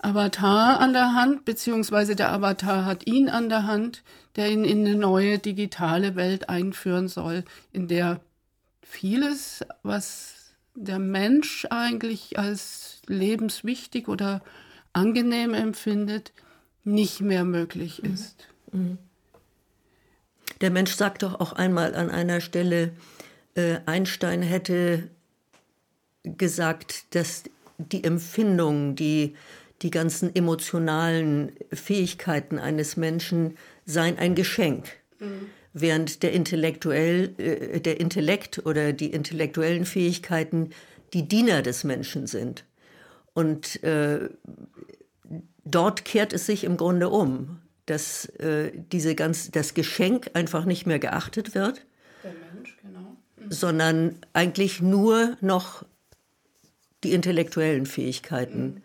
Avatar 0.00 0.78
an 0.78 0.92
der 0.92 1.14
Hand, 1.14 1.44
beziehungsweise 1.44 2.14
der 2.14 2.32
Avatar 2.32 2.84
hat 2.84 3.06
ihn 3.06 3.28
an 3.28 3.48
der 3.48 3.66
Hand, 3.66 4.02
der 4.36 4.50
ihn 4.50 4.64
in 4.64 4.86
eine 4.86 4.94
neue 4.94 5.38
digitale 5.38 6.14
Welt 6.14 6.48
einführen 6.48 7.08
soll, 7.08 7.44
in 7.72 7.88
der 7.88 8.20
vieles, 8.82 9.64
was 9.82 10.52
der 10.74 11.00
Mensch 11.00 11.66
eigentlich 11.70 12.38
als 12.38 13.02
lebenswichtig 13.06 14.06
oder 14.06 14.42
angenehm 14.92 15.54
empfindet, 15.54 16.32
nicht 16.84 17.20
mehr 17.20 17.44
möglich 17.44 18.02
mhm. 18.02 18.14
ist. 18.14 18.48
Der 20.60 20.70
Mensch 20.70 20.92
sagt 20.92 21.22
doch 21.22 21.40
auch 21.40 21.52
einmal 21.52 21.94
an 21.94 22.10
einer 22.10 22.40
Stelle, 22.40 22.92
äh, 23.54 23.78
Einstein 23.86 24.42
hätte 24.42 25.08
gesagt, 26.22 27.14
dass 27.14 27.44
die 27.78 28.02
Empfindungen, 28.04 28.96
die, 28.96 29.36
die 29.82 29.90
ganzen 29.90 30.34
emotionalen 30.34 31.52
Fähigkeiten 31.72 32.58
eines 32.58 32.96
Menschen 32.96 33.56
seien 33.84 34.18
ein 34.18 34.34
Geschenk. 34.34 34.88
Mhm. 35.20 35.46
Während 35.72 36.22
der, 36.22 36.32
intellektuell, 36.32 37.34
äh, 37.38 37.80
der 37.80 38.00
Intellekt 38.00 38.66
oder 38.66 38.92
die 38.92 39.12
intellektuellen 39.12 39.84
Fähigkeiten 39.84 40.70
die 41.12 41.28
Diener 41.28 41.62
des 41.62 41.84
Menschen 41.84 42.26
sind. 42.26 42.64
Und 43.34 43.82
äh, 43.84 44.28
dort 45.70 46.04
kehrt 46.04 46.32
es 46.32 46.46
sich 46.46 46.64
im 46.64 46.76
Grunde 46.76 47.08
um, 47.08 47.60
dass 47.86 48.26
äh, 48.36 48.72
diese 48.92 49.14
ganz, 49.14 49.50
das 49.50 49.74
Geschenk 49.74 50.30
einfach 50.34 50.64
nicht 50.64 50.86
mehr 50.86 50.98
geachtet 50.98 51.54
wird, 51.54 51.84
Mensch, 52.54 52.76
genau. 52.82 53.16
mhm. 53.36 53.50
sondern 53.50 54.16
eigentlich 54.32 54.80
nur 54.80 55.36
noch 55.40 55.84
die 57.04 57.12
intellektuellen 57.12 57.86
Fähigkeiten. 57.86 58.64
Mhm. 58.64 58.82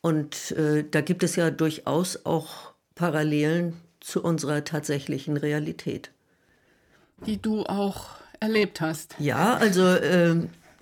Und 0.00 0.52
äh, 0.52 0.84
da 0.88 1.00
gibt 1.00 1.22
es 1.22 1.36
ja 1.36 1.50
durchaus 1.50 2.24
auch 2.24 2.72
Parallelen 2.94 3.76
zu 4.00 4.22
unserer 4.22 4.64
tatsächlichen 4.64 5.36
Realität. 5.36 6.10
Die 7.26 7.40
du 7.40 7.64
auch 7.64 8.10
erlebt 8.40 8.80
hast. 8.80 9.16
Ja, 9.18 9.54
also 9.56 9.86
äh, 9.86 10.36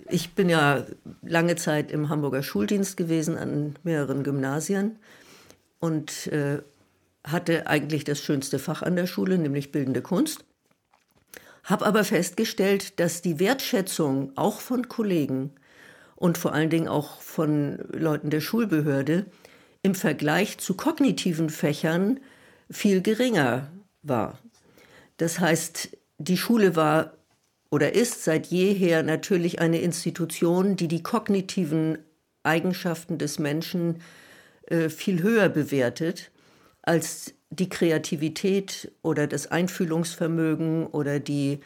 ich 0.09 0.33
bin 0.33 0.49
ja 0.49 0.85
lange 1.21 1.55
Zeit 1.55 1.91
im 1.91 2.09
Hamburger 2.09 2.43
Schuldienst 2.43 2.97
gewesen 2.97 3.37
an 3.37 3.75
mehreren 3.83 4.23
Gymnasien 4.23 4.97
und 5.79 6.27
äh, 6.27 6.61
hatte 7.23 7.67
eigentlich 7.67 8.03
das 8.03 8.19
schönste 8.19 8.59
Fach 8.59 8.81
an 8.81 8.95
der 8.95 9.07
Schule, 9.07 9.37
nämlich 9.37 9.71
bildende 9.71 10.01
Kunst. 10.01 10.45
Habe 11.63 11.85
aber 11.85 12.03
festgestellt, 12.03 12.99
dass 12.99 13.21
die 13.21 13.39
Wertschätzung 13.39 14.31
auch 14.35 14.61
von 14.61 14.87
Kollegen 14.87 15.51
und 16.15 16.37
vor 16.37 16.53
allen 16.53 16.69
Dingen 16.69 16.87
auch 16.87 17.21
von 17.21 17.79
Leuten 17.91 18.29
der 18.29 18.41
Schulbehörde 18.41 19.25
im 19.81 19.93
Vergleich 19.93 20.57
zu 20.57 20.75
kognitiven 20.75 21.49
Fächern 21.49 22.19
viel 22.69 23.01
geringer 23.01 23.71
war. 24.01 24.39
Das 25.17 25.39
heißt, 25.39 25.89
die 26.17 26.37
Schule 26.37 26.75
war 26.75 27.16
oder 27.69 27.93
ist 27.93 28.23
seit 28.23 28.47
jeher 28.47 29.03
natürlich 29.03 29.59
eine 29.59 29.81
Institution, 29.81 30.75
die 30.75 30.87
die 30.87 31.03
kognitiven 31.03 31.97
Eigenschaften 32.43 33.17
des 33.17 33.39
Menschen 33.39 34.01
äh, 34.67 34.89
viel 34.89 35.21
höher 35.21 35.49
bewertet 35.49 36.31
als 36.81 37.33
die 37.49 37.69
Kreativität 37.69 38.91
oder 39.01 39.27
das 39.27 39.51
Einfühlungsvermögen 39.51 40.87
oder 40.87 41.19
die 41.19 41.59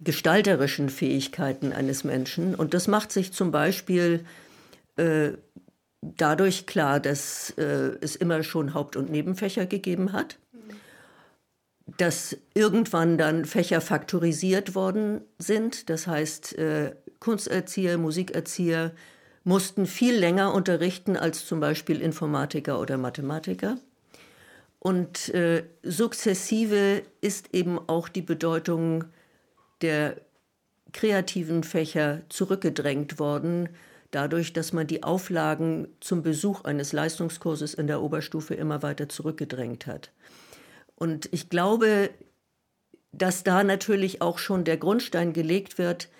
gestalterischen 0.00 0.88
Fähigkeiten 0.88 1.72
eines 1.72 2.04
Menschen. 2.04 2.54
Und 2.54 2.74
das 2.74 2.88
macht 2.88 3.12
sich 3.12 3.32
zum 3.32 3.50
Beispiel 3.50 4.24
äh, 4.96 5.30
dadurch 6.00 6.66
klar, 6.66 7.00
dass 7.00 7.50
äh, 7.58 7.92
es 8.00 8.16
immer 8.16 8.42
schon 8.42 8.74
Haupt- 8.74 8.96
und 8.96 9.10
Nebenfächer 9.10 9.66
gegeben 9.66 10.12
hat, 10.12 10.38
dass 11.96 12.36
irgendwann 12.54 13.18
dann 13.18 13.44
Fächer 13.44 13.80
faktorisiert 13.80 14.74
worden 14.74 15.22
sind. 15.38 15.90
Das 15.90 16.06
heißt, 16.06 16.58
äh, 16.58 16.94
Kunsterzieher, 17.18 17.98
Musikerzieher 17.98 18.92
mussten 19.44 19.86
viel 19.86 20.14
länger 20.14 20.54
unterrichten 20.54 21.16
als 21.16 21.46
zum 21.46 21.60
Beispiel 21.60 22.00
Informatiker 22.00 22.80
oder 22.80 22.98
Mathematiker. 22.98 23.78
Und 24.78 25.28
äh, 25.34 25.64
sukzessive 25.82 27.02
ist 27.20 27.54
eben 27.54 27.78
auch 27.78 28.08
die 28.08 28.22
Bedeutung 28.22 29.04
der 29.82 30.16
kreativen 30.92 31.64
Fächer 31.64 32.22
zurückgedrängt 32.28 33.18
worden, 33.18 33.68
dadurch, 34.10 34.52
dass 34.52 34.72
man 34.72 34.86
die 34.86 35.02
Auflagen 35.02 35.88
zum 36.00 36.22
Besuch 36.22 36.64
eines 36.64 36.92
Leistungskurses 36.92 37.74
in 37.74 37.86
der 37.86 38.02
Oberstufe 38.02 38.54
immer 38.54 38.82
weiter 38.82 39.08
zurückgedrängt 39.08 39.86
hat. 39.86 40.10
Und 41.00 41.30
ich 41.32 41.48
glaube, 41.48 42.10
dass 43.10 43.42
da 43.42 43.64
natürlich 43.64 44.20
auch 44.20 44.38
schon 44.38 44.64
der 44.64 44.76
Grundstein 44.76 45.32
gelegt 45.32 45.78
wird, 45.78 46.10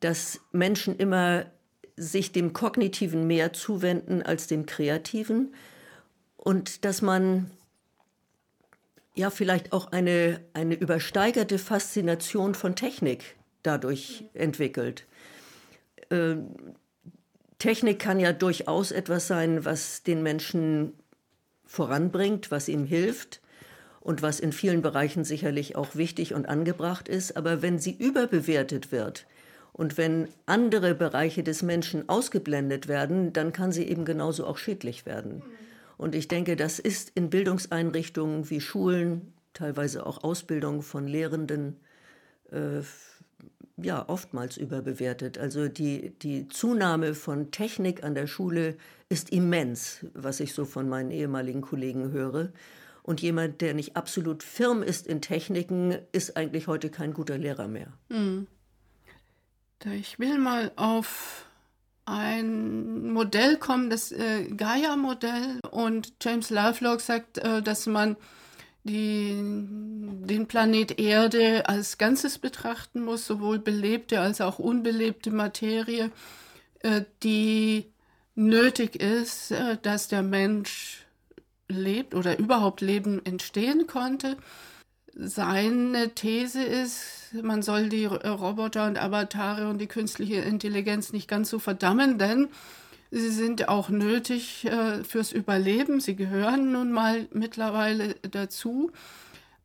dass 0.00 0.40
Menschen 0.52 0.96
immer 0.96 1.44
sich 1.96 2.32
dem 2.32 2.54
Kognitiven 2.54 3.26
mehr 3.26 3.52
zuwenden 3.52 4.22
als 4.22 4.46
dem 4.46 4.64
Kreativen 4.64 5.54
und 6.38 6.86
dass 6.86 7.02
man 7.02 7.50
ja 9.14 9.28
vielleicht 9.28 9.74
auch 9.74 9.92
eine, 9.92 10.40
eine 10.54 10.76
übersteigerte 10.76 11.58
Faszination 11.58 12.54
von 12.54 12.74
Technik 12.74 13.36
dadurch 13.62 14.24
entwickelt. 14.32 15.06
Äh, 16.08 16.36
Technik 17.58 17.98
kann 17.98 18.18
ja 18.18 18.32
durchaus 18.32 18.92
etwas 18.92 19.26
sein, 19.26 19.66
was 19.66 20.04
den 20.04 20.22
Menschen 20.22 20.94
voranbringt, 21.66 22.50
was 22.50 22.68
ihm 22.68 22.86
hilft 22.86 23.42
und 24.06 24.22
was 24.22 24.38
in 24.38 24.52
vielen 24.52 24.82
Bereichen 24.82 25.24
sicherlich 25.24 25.74
auch 25.74 25.96
wichtig 25.96 26.32
und 26.32 26.48
angebracht 26.48 27.08
ist. 27.08 27.36
Aber 27.36 27.60
wenn 27.60 27.80
sie 27.80 27.90
überbewertet 27.90 28.92
wird 28.92 29.26
und 29.72 29.98
wenn 29.98 30.28
andere 30.46 30.94
Bereiche 30.94 31.42
des 31.42 31.64
Menschen 31.64 32.08
ausgeblendet 32.08 32.86
werden, 32.86 33.32
dann 33.32 33.52
kann 33.52 33.72
sie 33.72 33.82
eben 33.82 34.04
genauso 34.04 34.46
auch 34.46 34.58
schädlich 34.58 35.06
werden. 35.06 35.42
Und 35.96 36.14
ich 36.14 36.28
denke, 36.28 36.54
das 36.54 36.78
ist 36.78 37.10
in 37.16 37.30
Bildungseinrichtungen 37.30 38.48
wie 38.48 38.60
Schulen, 38.60 39.32
teilweise 39.54 40.06
auch 40.06 40.22
Ausbildung 40.22 40.82
von 40.82 41.08
Lehrenden, 41.08 41.74
äh, 42.52 42.82
ja, 43.76 44.08
oftmals 44.08 44.56
überbewertet. 44.56 45.36
Also 45.36 45.66
die, 45.66 46.10
die 46.22 46.48
Zunahme 46.48 47.14
von 47.14 47.50
Technik 47.50 48.04
an 48.04 48.14
der 48.14 48.28
Schule 48.28 48.76
ist 49.08 49.30
immens, 49.30 50.06
was 50.14 50.38
ich 50.38 50.54
so 50.54 50.64
von 50.64 50.88
meinen 50.88 51.10
ehemaligen 51.10 51.60
Kollegen 51.60 52.12
höre. 52.12 52.50
Und 53.06 53.22
jemand, 53.22 53.60
der 53.60 53.72
nicht 53.72 53.96
absolut 53.96 54.42
firm 54.42 54.82
ist 54.82 55.06
in 55.06 55.20
Techniken, 55.20 55.96
ist 56.10 56.36
eigentlich 56.36 56.66
heute 56.66 56.90
kein 56.90 57.14
guter 57.14 57.38
Lehrer 57.38 57.68
mehr. 57.68 57.92
Hm. 58.10 58.48
Ich 59.94 60.18
will 60.18 60.38
mal 60.38 60.72
auf 60.74 61.46
ein 62.04 63.12
Modell 63.12 63.58
kommen, 63.58 63.90
das 63.90 64.10
äh, 64.10 64.46
Gaia-Modell. 64.50 65.60
Und 65.70 66.14
James 66.20 66.50
Lovelock 66.50 67.00
sagt, 67.00 67.38
äh, 67.38 67.62
dass 67.62 67.86
man 67.86 68.16
die, 68.82 69.36
den 69.36 70.46
Planet 70.48 70.98
Erde 70.98 71.68
als 71.68 71.98
Ganzes 71.98 72.38
betrachten 72.38 73.04
muss, 73.04 73.24
sowohl 73.24 73.60
belebte 73.60 74.20
als 74.20 74.40
auch 74.40 74.58
unbelebte 74.58 75.30
Materie, 75.30 76.10
äh, 76.80 77.02
die 77.22 77.86
nötig 78.34 78.96
ist, 78.96 79.52
äh, 79.52 79.76
dass 79.80 80.08
der 80.08 80.22
Mensch 80.22 81.05
lebt 81.68 82.14
oder 82.14 82.38
überhaupt 82.38 82.80
Leben 82.80 83.24
entstehen 83.24 83.86
konnte. 83.86 84.36
Seine 85.14 86.14
These 86.14 86.62
ist, 86.62 87.32
man 87.42 87.62
soll 87.62 87.88
die 87.88 88.04
Roboter 88.04 88.86
und 88.86 89.02
Avatare 89.02 89.68
und 89.68 89.78
die 89.78 89.86
künstliche 89.86 90.36
Intelligenz 90.36 91.12
nicht 91.12 91.26
ganz 91.26 91.48
so 91.48 91.58
verdammen, 91.58 92.18
denn 92.18 92.48
sie 93.10 93.30
sind 93.30 93.68
auch 93.68 93.88
nötig 93.88 94.66
äh, 94.66 95.02
fürs 95.04 95.32
Überleben. 95.32 96.00
Sie 96.00 96.16
gehören 96.16 96.70
nun 96.72 96.92
mal 96.92 97.28
mittlerweile 97.32 98.14
dazu. 98.30 98.92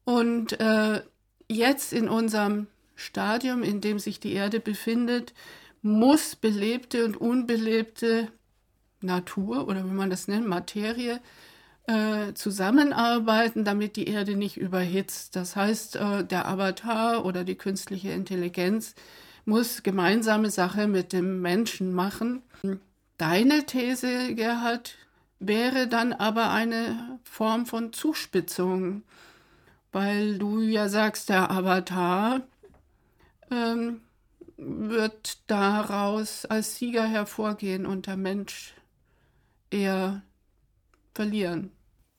Und 0.05 0.59
äh, 0.59 1.01
jetzt 1.49 1.91
in 1.91 2.07
unserem 2.07 2.67
Stadium, 2.95 3.61
in 3.61 3.81
dem 3.81 3.99
sich 3.99 4.19
die 4.19 4.33
Erde 4.33 4.59
befindet, 4.59 5.33
muss 5.81 6.35
belebte 6.35 7.03
und 7.03 7.17
unbelebte 7.17 8.29
Natur 9.01 9.67
oder 9.67 9.83
wie 9.83 9.93
man 9.93 10.09
das 10.09 10.27
nennt, 10.27 10.47
Materie, 10.47 11.19
äh, 11.91 12.33
zusammenarbeiten, 12.35 13.65
damit 13.65 13.97
die 13.97 14.07
Erde 14.07 14.35
nicht 14.37 14.55
überhitzt. 14.55 15.35
Das 15.35 15.57
heißt, 15.57 15.97
äh, 15.97 16.23
der 16.23 16.47
Avatar 16.47 17.25
oder 17.25 17.43
die 17.43 17.55
künstliche 17.55 18.11
Intelligenz 18.11 18.95
muss 19.43 19.83
gemeinsame 19.83 20.51
Sache 20.51 20.87
mit 20.87 21.11
dem 21.11 21.41
Menschen 21.41 21.93
machen. 21.93 22.43
Deine 23.17 23.65
These, 23.65 24.35
Gerhard, 24.35 24.95
wäre 25.39 25.87
dann 25.87 26.13
aber 26.13 26.51
eine 26.51 27.19
Form 27.23 27.65
von 27.65 27.91
Zuspitzung, 27.91 29.03
weil 29.91 30.37
du 30.37 30.61
ja 30.61 30.87
sagst, 30.87 31.27
der 31.27 31.51
Avatar 31.51 32.41
ähm, 33.49 33.99
wird 34.55 35.39
daraus 35.47 36.45
als 36.45 36.77
Sieger 36.77 37.05
hervorgehen 37.05 37.85
und 37.85 38.07
der 38.07 38.17
Mensch 38.17 38.75
eher 39.71 40.21
verlieren. 41.13 41.71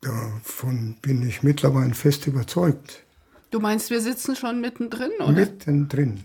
Davon 0.02 0.96
bin 1.00 1.26
ich 1.26 1.44
mittlerweile 1.44 1.94
fest 1.94 2.26
überzeugt. 2.26 3.04
Du 3.52 3.60
meinst, 3.60 3.90
wir 3.90 4.00
sitzen 4.00 4.34
schon 4.34 4.60
mittendrin, 4.60 5.12
oder? 5.20 5.32
Mittendrin. 5.32 6.24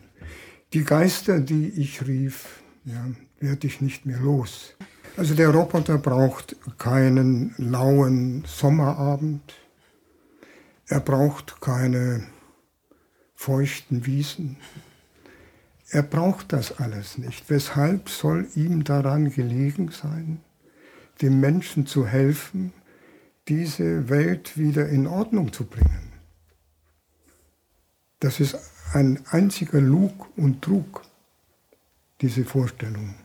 Die 0.73 0.83
Geister, 0.83 1.39
die 1.39 1.69
ich 1.69 2.05
rief, 2.07 2.61
ja, 2.85 3.05
werde 3.39 3.67
ich 3.67 3.79
nicht 3.79 4.05
mehr 4.05 4.19
los. 4.19 4.73
Also 5.15 5.35
der 5.35 5.49
Roboter 5.49 5.99
braucht 5.99 6.55
keinen 6.79 7.53
lauen 7.57 8.43
Sommerabend. 8.47 9.53
Er 10.87 10.99
braucht 10.99 11.61
keine 11.61 12.25
feuchten 13.35 14.07
Wiesen. 14.07 14.57
Er 15.89 16.01
braucht 16.01 16.51
das 16.51 16.79
alles 16.79 17.19
nicht. 17.19 17.49
Weshalb 17.49 18.09
soll 18.09 18.47
ihm 18.55 18.83
daran 18.83 19.29
gelegen 19.31 19.91
sein, 19.91 20.39
dem 21.21 21.39
Menschen 21.39 21.85
zu 21.85 22.07
helfen, 22.07 22.73
diese 23.47 24.09
Welt 24.09 24.57
wieder 24.57 24.87
in 24.89 25.07
Ordnung 25.07 25.53
zu 25.53 25.65
bringen. 25.65 26.11
Das 28.19 28.39
ist 28.39 28.57
ein 28.93 29.23
einziger 29.29 29.79
Lug 29.79 30.27
und 30.37 30.61
Trug, 30.61 31.03
diese 32.21 32.45
Vorstellung. 32.45 33.15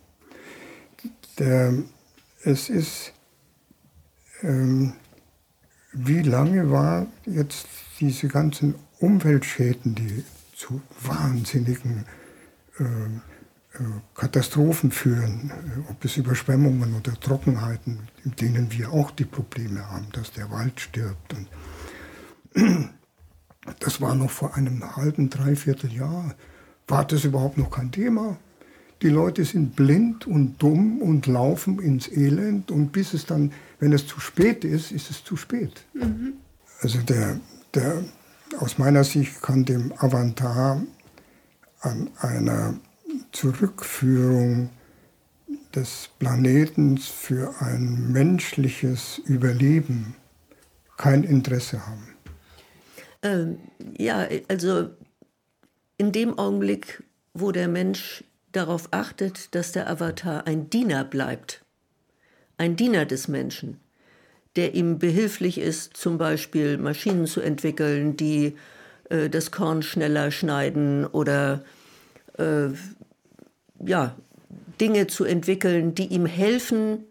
Der, 1.39 1.73
es 2.43 2.69
ist, 2.69 3.13
ähm, 4.43 4.95
wie 5.93 6.23
lange 6.23 6.71
war 6.71 7.07
jetzt 7.25 7.67
diese 8.01 8.29
ganzen 8.29 8.75
Umweltschäden, 8.99 9.95
die 9.95 10.25
zu 10.55 10.81
wahnsinnigen 11.01 12.05
äh, 12.79 12.85
Katastrophen 14.15 14.91
führen, 14.91 15.51
äh, 15.51 15.91
ob 15.91 16.05
es 16.05 16.17
Überschwemmungen 16.17 16.95
oder 16.95 17.19
Trockenheiten, 17.19 18.01
in 18.25 18.37
denen 18.37 18.73
wir 18.73 18.93
auch 18.93 19.11
die 19.11 19.25
Probleme 19.25 19.89
haben, 19.91 20.07
dass 20.13 20.33
der 20.33 20.51
Wald 20.51 20.81
stirbt. 20.81 21.35
Und 21.35 21.49
das 23.81 24.01
war 24.01 24.15
noch 24.15 24.31
vor 24.31 24.57
einem 24.57 24.97
halben, 24.97 25.31
dreiviertel 25.31 25.93
Jahr. 25.93 26.35
War 26.87 27.07
das 27.07 27.25
überhaupt 27.25 27.57
noch 27.57 27.71
kein 27.71 27.91
Thema? 27.91 28.37
Die 29.01 29.09
Leute 29.09 29.45
sind 29.45 29.75
blind 29.75 30.27
und 30.27 30.63
dumm 30.63 31.01
und 31.01 31.27
laufen 31.27 31.81
ins 31.81 32.09
Elend 32.09 32.71
und 32.71 32.93
bis 32.93 33.15
es 33.15 33.27
dann, 33.27 33.53
wenn 33.81 33.93
es 33.93 34.07
zu 34.07 34.21
spät 34.21 34.65
ist, 34.65 34.93
ist 34.93 35.11
es 35.11 35.25
zu 35.25 35.37
spät. 35.37 35.85
Mhm. 35.95 36.35
Also 36.81 37.01
der, 37.01 37.41
der, 37.75 38.05
aus 38.61 38.79
meiner 38.79 39.03
Sicht 39.03 39.41
kann 39.41 39.65
dem 39.65 39.93
Avantar 39.97 40.83
an 41.81 42.11
einer 42.21 42.75
Zurückführung 43.33 44.71
des 45.75 46.11
Planetens 46.19 47.09
für 47.09 47.55
ein 47.61 48.13
menschliches 48.13 49.19
Überleben 49.19 50.15
kein 50.97 51.25
Interesse 51.25 51.87
haben. 51.87 52.15
Ähm, 53.23 53.59
ja, 53.97 54.27
also 54.49 54.91
in 55.97 56.13
dem 56.13 56.39
Augenblick, 56.39 57.03
wo 57.35 57.53
der 57.53 57.69
Mensch 57.69 58.25
darauf 58.53 58.89
achtet, 58.91 59.55
dass 59.55 59.73
der 59.73 59.89
Avatar 59.89 60.47
ein 60.47 60.69
Diener 60.69 61.05
bleibt, 61.05 61.65
ein 62.59 62.77
Diener 62.77 63.07
des 63.07 63.29
Menschen, 63.29 63.81
der 64.57 64.75
ihm 64.75 64.99
behilflich 64.99 65.59
ist, 65.59 65.97
zum 65.97 66.19
Beispiel 66.19 66.77
Maschinen 66.77 67.27
zu 67.27 67.41
entwickeln, 67.41 68.17
die 68.17 68.57
äh, 69.09 69.31
das 69.31 69.51
Korn 69.51 69.83
schneller 69.83 70.31
schneiden 70.31 71.07
oder 71.07 71.65
äh, 72.37 72.69
ja, 73.83 74.17
Dinge 74.81 75.07
zu 75.07 75.25
entwickeln, 75.25 75.95
die 75.95 76.07
ihm 76.07 76.27
helfen, 76.27 77.05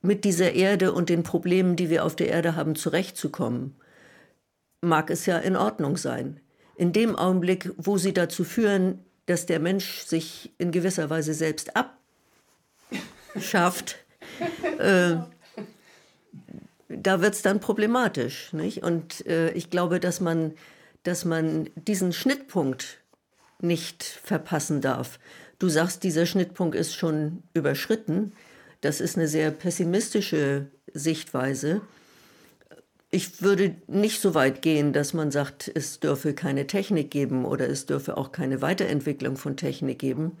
mit 0.00 0.24
dieser 0.24 0.52
Erde 0.52 0.92
und 0.92 1.08
den 1.08 1.22
Problemen, 1.22 1.76
die 1.76 1.90
wir 1.90 2.04
auf 2.04 2.16
der 2.16 2.28
Erde 2.28 2.56
haben, 2.56 2.76
zurechtzukommen, 2.76 3.74
mag 4.80 5.10
es 5.10 5.26
ja 5.26 5.38
in 5.38 5.56
Ordnung 5.56 5.96
sein. 5.96 6.40
In 6.76 6.92
dem 6.92 7.16
Augenblick, 7.16 7.72
wo 7.76 7.98
sie 7.98 8.12
dazu 8.12 8.44
führen, 8.44 9.00
dass 9.26 9.46
der 9.46 9.58
Mensch 9.58 10.02
sich 10.02 10.52
in 10.58 10.70
gewisser 10.70 11.10
Weise 11.10 11.34
selbst 11.34 11.72
abschafft, 13.34 13.96
äh, 14.78 15.16
da 16.88 17.20
wird 17.20 17.34
es 17.34 17.42
dann 17.42 17.60
problematisch. 17.60 18.52
Nicht? 18.52 18.82
Und 18.82 19.26
äh, 19.26 19.50
ich 19.52 19.70
glaube, 19.70 20.00
dass 20.00 20.20
man, 20.20 20.54
dass 21.02 21.24
man 21.24 21.68
diesen 21.74 22.12
Schnittpunkt 22.12 22.98
nicht 23.60 24.04
verpassen 24.04 24.80
darf. 24.80 25.18
Du 25.58 25.68
sagst, 25.68 26.04
dieser 26.04 26.26
Schnittpunkt 26.26 26.76
ist 26.76 26.94
schon 26.94 27.42
überschritten. 27.52 28.32
Das 28.80 29.00
ist 29.00 29.16
eine 29.16 29.26
sehr 29.26 29.50
pessimistische 29.50 30.66
Sichtweise. 30.94 31.80
Ich 33.10 33.42
würde 33.42 33.74
nicht 33.86 34.20
so 34.20 34.34
weit 34.34 34.62
gehen, 34.62 34.92
dass 34.92 35.14
man 35.14 35.30
sagt, 35.30 35.70
es 35.74 35.98
dürfe 35.98 36.34
keine 36.34 36.66
Technik 36.66 37.10
geben 37.10 37.44
oder 37.44 37.68
es 37.68 37.86
dürfe 37.86 38.16
auch 38.16 38.32
keine 38.32 38.60
Weiterentwicklung 38.60 39.36
von 39.36 39.56
Technik 39.56 39.98
geben. 39.98 40.36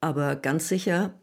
Aber 0.00 0.36
ganz 0.36 0.68
sicher 0.68 1.14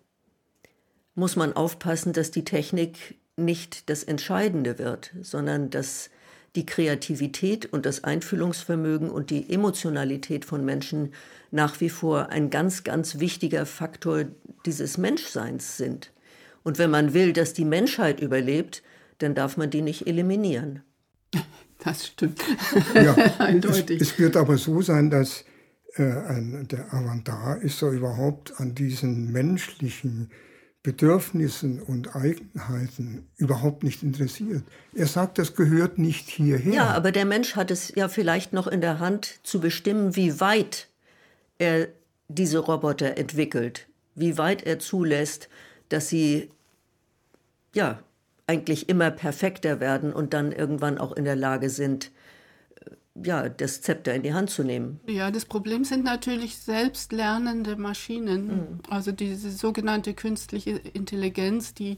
muss 1.14 1.36
man 1.36 1.54
aufpassen, 1.54 2.14
dass 2.14 2.32
die 2.32 2.46
Technik 2.46 3.18
nicht 3.36 3.90
das 3.90 4.04
Entscheidende 4.04 4.80
wird, 4.80 5.14
sondern 5.22 5.70
dass 5.70 6.10
die 6.58 6.66
Kreativität 6.66 7.72
und 7.72 7.86
das 7.86 8.04
Einfühlungsvermögen 8.04 9.12
und 9.12 9.30
die 9.30 9.54
Emotionalität 9.54 10.44
von 10.44 10.66
Menschen 10.66 11.14
nach 11.52 11.80
wie 11.80 11.90
vor 11.90 12.30
ein 12.30 12.50
ganz, 12.50 12.84
ganz 12.84 13.20
wichtiger 13.20 13.66
Faktor 13.68 14.26
dieses 14.66 14.98
Menschseins 14.98 15.78
sind. 15.78 16.12
Und 16.64 16.80
wenn 16.80 16.90
man 16.90 17.14
will, 17.14 17.32
dass 17.32 17.54
die 17.54 17.64
Menschheit 17.64 18.20
überlebt, 18.20 18.82
dann 19.20 19.36
darf 19.36 19.56
man 19.56 19.70
die 19.70 19.82
nicht 19.82 20.08
eliminieren. 20.08 20.82
Das 21.84 22.08
stimmt. 22.08 22.42
Ja, 22.96 23.14
Eindeutig. 23.38 24.02
Es, 24.02 24.14
es, 24.14 24.20
wird 24.20 24.36
aber 24.36 24.58
so 24.58 24.82
sein, 24.82 25.12
dass 25.12 25.46
äh, 25.94 26.02
ein, 26.02 26.68
der 26.68 26.92
Avatar 26.92 27.62
ist 27.62 27.78
so 27.78 27.92
überhaupt 27.92 28.60
an 28.60 28.74
diesen 28.74 29.32
menschlichen 29.32 30.32
Bedürfnissen 30.88 31.82
und 31.82 32.16
Eigenheiten 32.16 33.28
überhaupt 33.36 33.84
nicht 33.84 34.04
interessiert. 34.04 34.64
Er 34.94 35.08
sagt, 35.08 35.38
das 35.38 35.54
gehört 35.54 35.98
nicht 35.98 36.30
hierher. 36.30 36.74
Ja, 36.74 36.86
aber 36.92 37.12
der 37.12 37.26
Mensch 37.26 37.58
hat 37.58 37.72
es 37.72 37.94
ja 37.94 38.08
vielleicht 38.08 38.54
noch 38.54 38.68
in 38.68 38.80
der 38.80 39.00
Hand 39.00 39.42
zu 39.44 39.60
bestimmen, 39.60 40.16
wie 40.16 40.40
weit 40.40 40.88
er 41.58 41.90
diese 42.30 42.60
Roboter 42.60 43.18
entwickelt, 43.18 43.90
wie 44.16 44.38
weit 44.38 44.64
er 44.64 44.80
zulässt, 44.80 45.50
dass 45.90 46.08
sie 46.08 46.52
ja 47.76 48.00
eigentlich 48.48 48.88
immer 48.88 49.12
perfekter 49.12 49.82
werden 49.82 50.14
und 50.14 50.34
dann 50.34 50.54
irgendwann 50.54 51.00
auch 51.00 51.12
in 51.12 51.26
der 51.26 51.36
Lage 51.36 51.70
sind, 51.70 52.12
ja, 53.24 53.50
das 53.50 53.82
Zepter 53.82 54.14
in 54.14 54.24
die 54.24 54.34
Hand 54.34 54.50
zu 54.50 54.64
nehmen. 54.64 55.00
Ja, 55.08 55.32
das 55.32 55.46
Problem 55.46 55.84
sind 55.84 56.04
natürlich 56.04 56.58
selbstlernende 56.58 57.76
Maschinen, 57.76 58.48
mhm. 58.48 58.80
also 58.90 59.12
diese 59.12 59.52
sogenannte 59.52 60.14
künstliche 60.14 60.72
Intelligenz, 60.94 61.74
die 61.74 61.98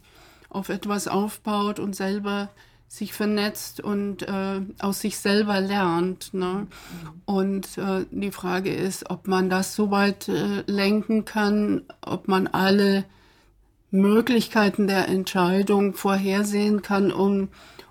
auf 0.49 0.69
etwas 0.69 1.07
aufbaut 1.07 1.79
und 1.79 1.95
selber 1.95 2.49
sich 2.87 3.13
vernetzt 3.13 3.81
und 3.81 4.23
äh, 4.23 4.61
aus 4.79 5.01
sich 5.01 5.19
selber 5.19 5.61
lernt. 5.61 6.33
Ne? 6.33 6.65
Und 7.25 7.77
äh, 7.77 8.05
die 8.09 8.31
Frage 8.31 8.73
ist, 8.73 9.11
ob 9.11 9.27
man 9.27 9.49
das 9.49 9.75
so 9.75 9.91
weit 9.91 10.27
äh, 10.27 10.63
lenken 10.65 11.23
kann, 11.23 11.83
ob 12.01 12.27
man 12.27 12.47
alle 12.47 13.05
Möglichkeiten 13.91 14.87
der 14.87 15.07
Entscheidung 15.07 15.93
vorhersehen 15.93 16.81
kann, 16.81 17.11
um, 17.11 17.49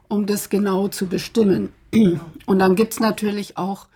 um 0.09 0.27
das 0.27 0.49
genau 0.49 0.89
zu 0.89 1.07
bestimmen. 1.07 1.73
Und 2.47 2.59
dann 2.59 2.75
gibt's 2.77 3.01
natürlich 3.01 3.57
auch 3.57 3.89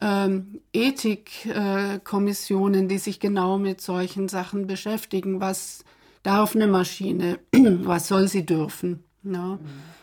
ähm, 0.00 0.60
Ethikkommissionen, 0.72 2.88
die 2.88 2.98
sich 2.98 3.18
genau 3.20 3.58
mit 3.58 3.80
solchen 3.80 4.28
Sachen 4.28 4.66
beschäftigen. 4.66 5.40
Was 5.40 5.84
darf 6.22 6.54
eine 6.54 6.66
Maschine? 6.66 7.38
Was 7.52 8.08
soll 8.08 8.28
sie 8.28 8.44
dürfen? 8.44 9.04
Ne? 9.22 9.58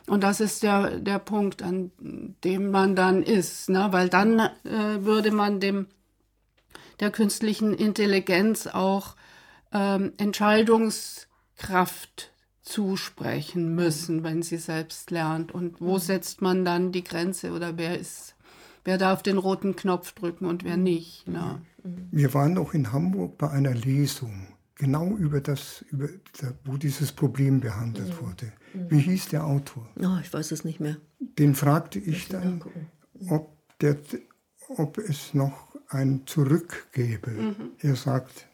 Und 0.08 0.24
das 0.24 0.40
ist 0.40 0.64
der, 0.64 0.98
der 1.00 1.20
Punkt, 1.20 1.62
an 1.62 1.92
dem 2.44 2.72
man 2.72 2.96
dann 2.96 3.22
ist, 3.24 3.70
ne? 3.70 3.90
weil 3.92 4.10
dann 4.10 4.40
äh, 4.40 4.50
würde 5.02 5.30
man 5.32 5.60
dem 5.60 5.86
der 7.00 7.12
künstlichen 7.12 7.74
Intelligenz 7.74 8.68
auch 8.68 9.16
ähm, 9.74 10.14
Entscheidungskraft 10.18 12.32
zusprechen 12.70 13.74
müssen, 13.74 14.24
wenn 14.24 14.44
sie 14.44 14.58
selbst 14.58 15.12
lernt. 15.12 15.52
Und 15.52 15.82
wo 15.82 15.98
setzt 15.98 16.42
man 16.42 16.64
dann 16.66 16.92
die 16.92 17.04
Grenze 17.04 17.52
oder 17.52 17.78
wer 17.78 18.00
ist, 18.00 18.36
wer 18.86 18.98
darf 18.98 19.24
den 19.24 19.38
roten 19.38 19.76
Knopf 19.76 20.14
drücken 20.14 20.46
und 20.46 20.64
wer 20.64 20.78
nicht? 20.78 21.28
Ne? 21.28 21.62
Wir 22.12 22.34
waren 22.34 22.54
noch 22.54 22.74
in 22.74 22.92
Hamburg 22.92 23.38
bei 23.38 23.50
einer 23.50 23.74
Lesung 23.74 24.48
genau 24.76 25.18
über 25.18 25.42
das, 25.42 25.84
über, 25.92 26.08
wo 26.64 26.78
dieses 26.78 27.12
Problem 27.12 27.60
behandelt 27.60 28.10
mhm. 28.10 28.28
wurde. 28.28 28.54
Wie 28.74 29.00
hieß 29.00 29.30
der 29.30 29.46
Autor? 29.46 29.90
Oh, 30.00 30.18
ich 30.22 30.32
weiß 30.32 30.52
es 30.52 30.64
nicht 30.64 30.80
mehr. 30.80 30.98
Den 31.20 31.56
fragte 31.56 32.00
ich 32.00 32.30
dann, 32.30 32.64
ob, 33.30 33.58
der, 33.82 33.98
ob 34.70 34.98
es 35.00 35.34
noch 35.34 35.76
ein 35.90 36.22
Zurück 36.28 36.88
gäbe. 36.94 37.32
Mhm. 37.32 37.56
Er 37.80 37.96
sagt, 37.96 38.46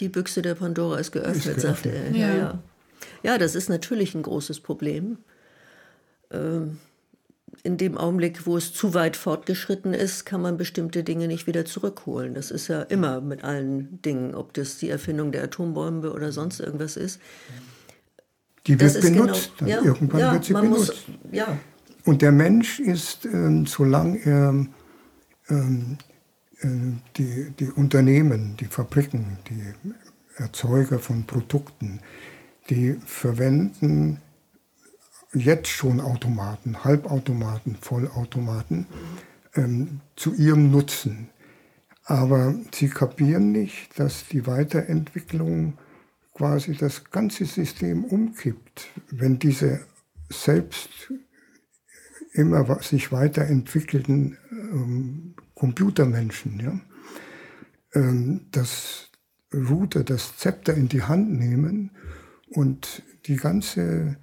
die 0.00 0.08
Büchse 0.08 0.42
der 0.42 0.56
Pandora 0.56 0.98
ist 0.98 1.12
geöffnet, 1.12 1.36
ist 1.36 1.44
geöffnet. 1.44 1.62
sagte 1.62 1.92
er. 1.92 2.10
Ja. 2.10 2.28
Ja, 2.28 2.36
ja. 2.36 2.62
Das 3.22 3.54
ist 3.54 3.68
natürlich 3.68 4.14
ein 4.14 4.22
großes 4.22 4.60
Problem. 4.60 5.18
Ähm, 6.30 6.78
in 7.62 7.76
dem 7.76 7.96
Augenblick, 7.96 8.46
wo 8.46 8.56
es 8.56 8.72
zu 8.72 8.94
weit 8.94 9.16
fortgeschritten 9.16 9.94
ist, 9.94 10.26
kann 10.26 10.42
man 10.42 10.56
bestimmte 10.56 11.04
Dinge 11.04 11.28
nicht 11.28 11.46
wieder 11.46 11.64
zurückholen. 11.64 12.34
Das 12.34 12.50
ist 12.50 12.68
ja 12.68 12.82
immer 12.82 13.20
mit 13.20 13.44
allen 13.44 14.02
Dingen, 14.02 14.34
ob 14.34 14.52
das 14.54 14.78
die 14.78 14.90
Erfindung 14.90 15.32
der 15.32 15.44
Atombombe 15.44 16.12
oder 16.12 16.32
sonst 16.32 16.60
irgendwas 16.60 16.96
ist. 16.96 17.20
Die 18.66 18.78
wird 18.80 19.00
benutzt. 19.00 19.52
Genau, 19.58 19.70
ja, 19.70 19.82
Irgendwann 19.82 20.20
ja, 20.20 20.32
wird 20.32 20.44
sie 20.44 20.52
benutzt. 20.52 21.08
Muss, 21.08 21.32
ja. 21.32 21.58
Und 22.04 22.22
der 22.22 22.32
Mensch 22.32 22.80
ist, 22.80 23.24
ähm, 23.24 23.66
solange 23.66 24.18
er 24.24 24.66
ähm, 25.48 25.98
äh, 26.60 26.66
die, 27.16 27.50
die 27.58 27.70
Unternehmen, 27.70 28.56
die 28.58 28.66
Fabriken, 28.66 29.38
die 29.48 29.62
Erzeuger 30.36 30.98
von 30.98 31.24
Produkten, 31.24 32.00
die 32.70 32.96
verwenden 33.04 34.20
jetzt 35.32 35.68
schon 35.68 36.00
Automaten, 36.00 36.84
Halbautomaten, 36.84 37.76
Vollautomaten 37.76 38.86
ähm, 39.54 40.00
zu 40.16 40.34
ihrem 40.34 40.70
Nutzen. 40.70 41.28
Aber 42.04 42.54
sie 42.72 42.88
kapieren 42.88 43.52
nicht, 43.52 43.98
dass 43.98 44.28
die 44.28 44.46
Weiterentwicklung 44.46 45.78
quasi 46.34 46.76
das 46.76 47.10
ganze 47.10 47.44
System 47.46 48.04
umkippt, 48.04 48.88
wenn 49.10 49.38
diese 49.38 49.80
selbst 50.28 51.12
immer 52.32 52.82
sich 52.82 53.12
weiterentwickelten 53.12 54.36
ähm, 54.50 55.34
Computermenschen 55.54 56.60
ja, 56.60 56.80
ähm, 57.94 58.46
das 58.50 59.10
Router, 59.52 60.02
das 60.02 60.36
Zepter 60.36 60.74
in 60.74 60.88
die 60.88 61.02
Hand 61.02 61.30
nehmen 61.30 61.92
und 62.50 63.02
die 63.26 63.36
ganze 63.36 64.16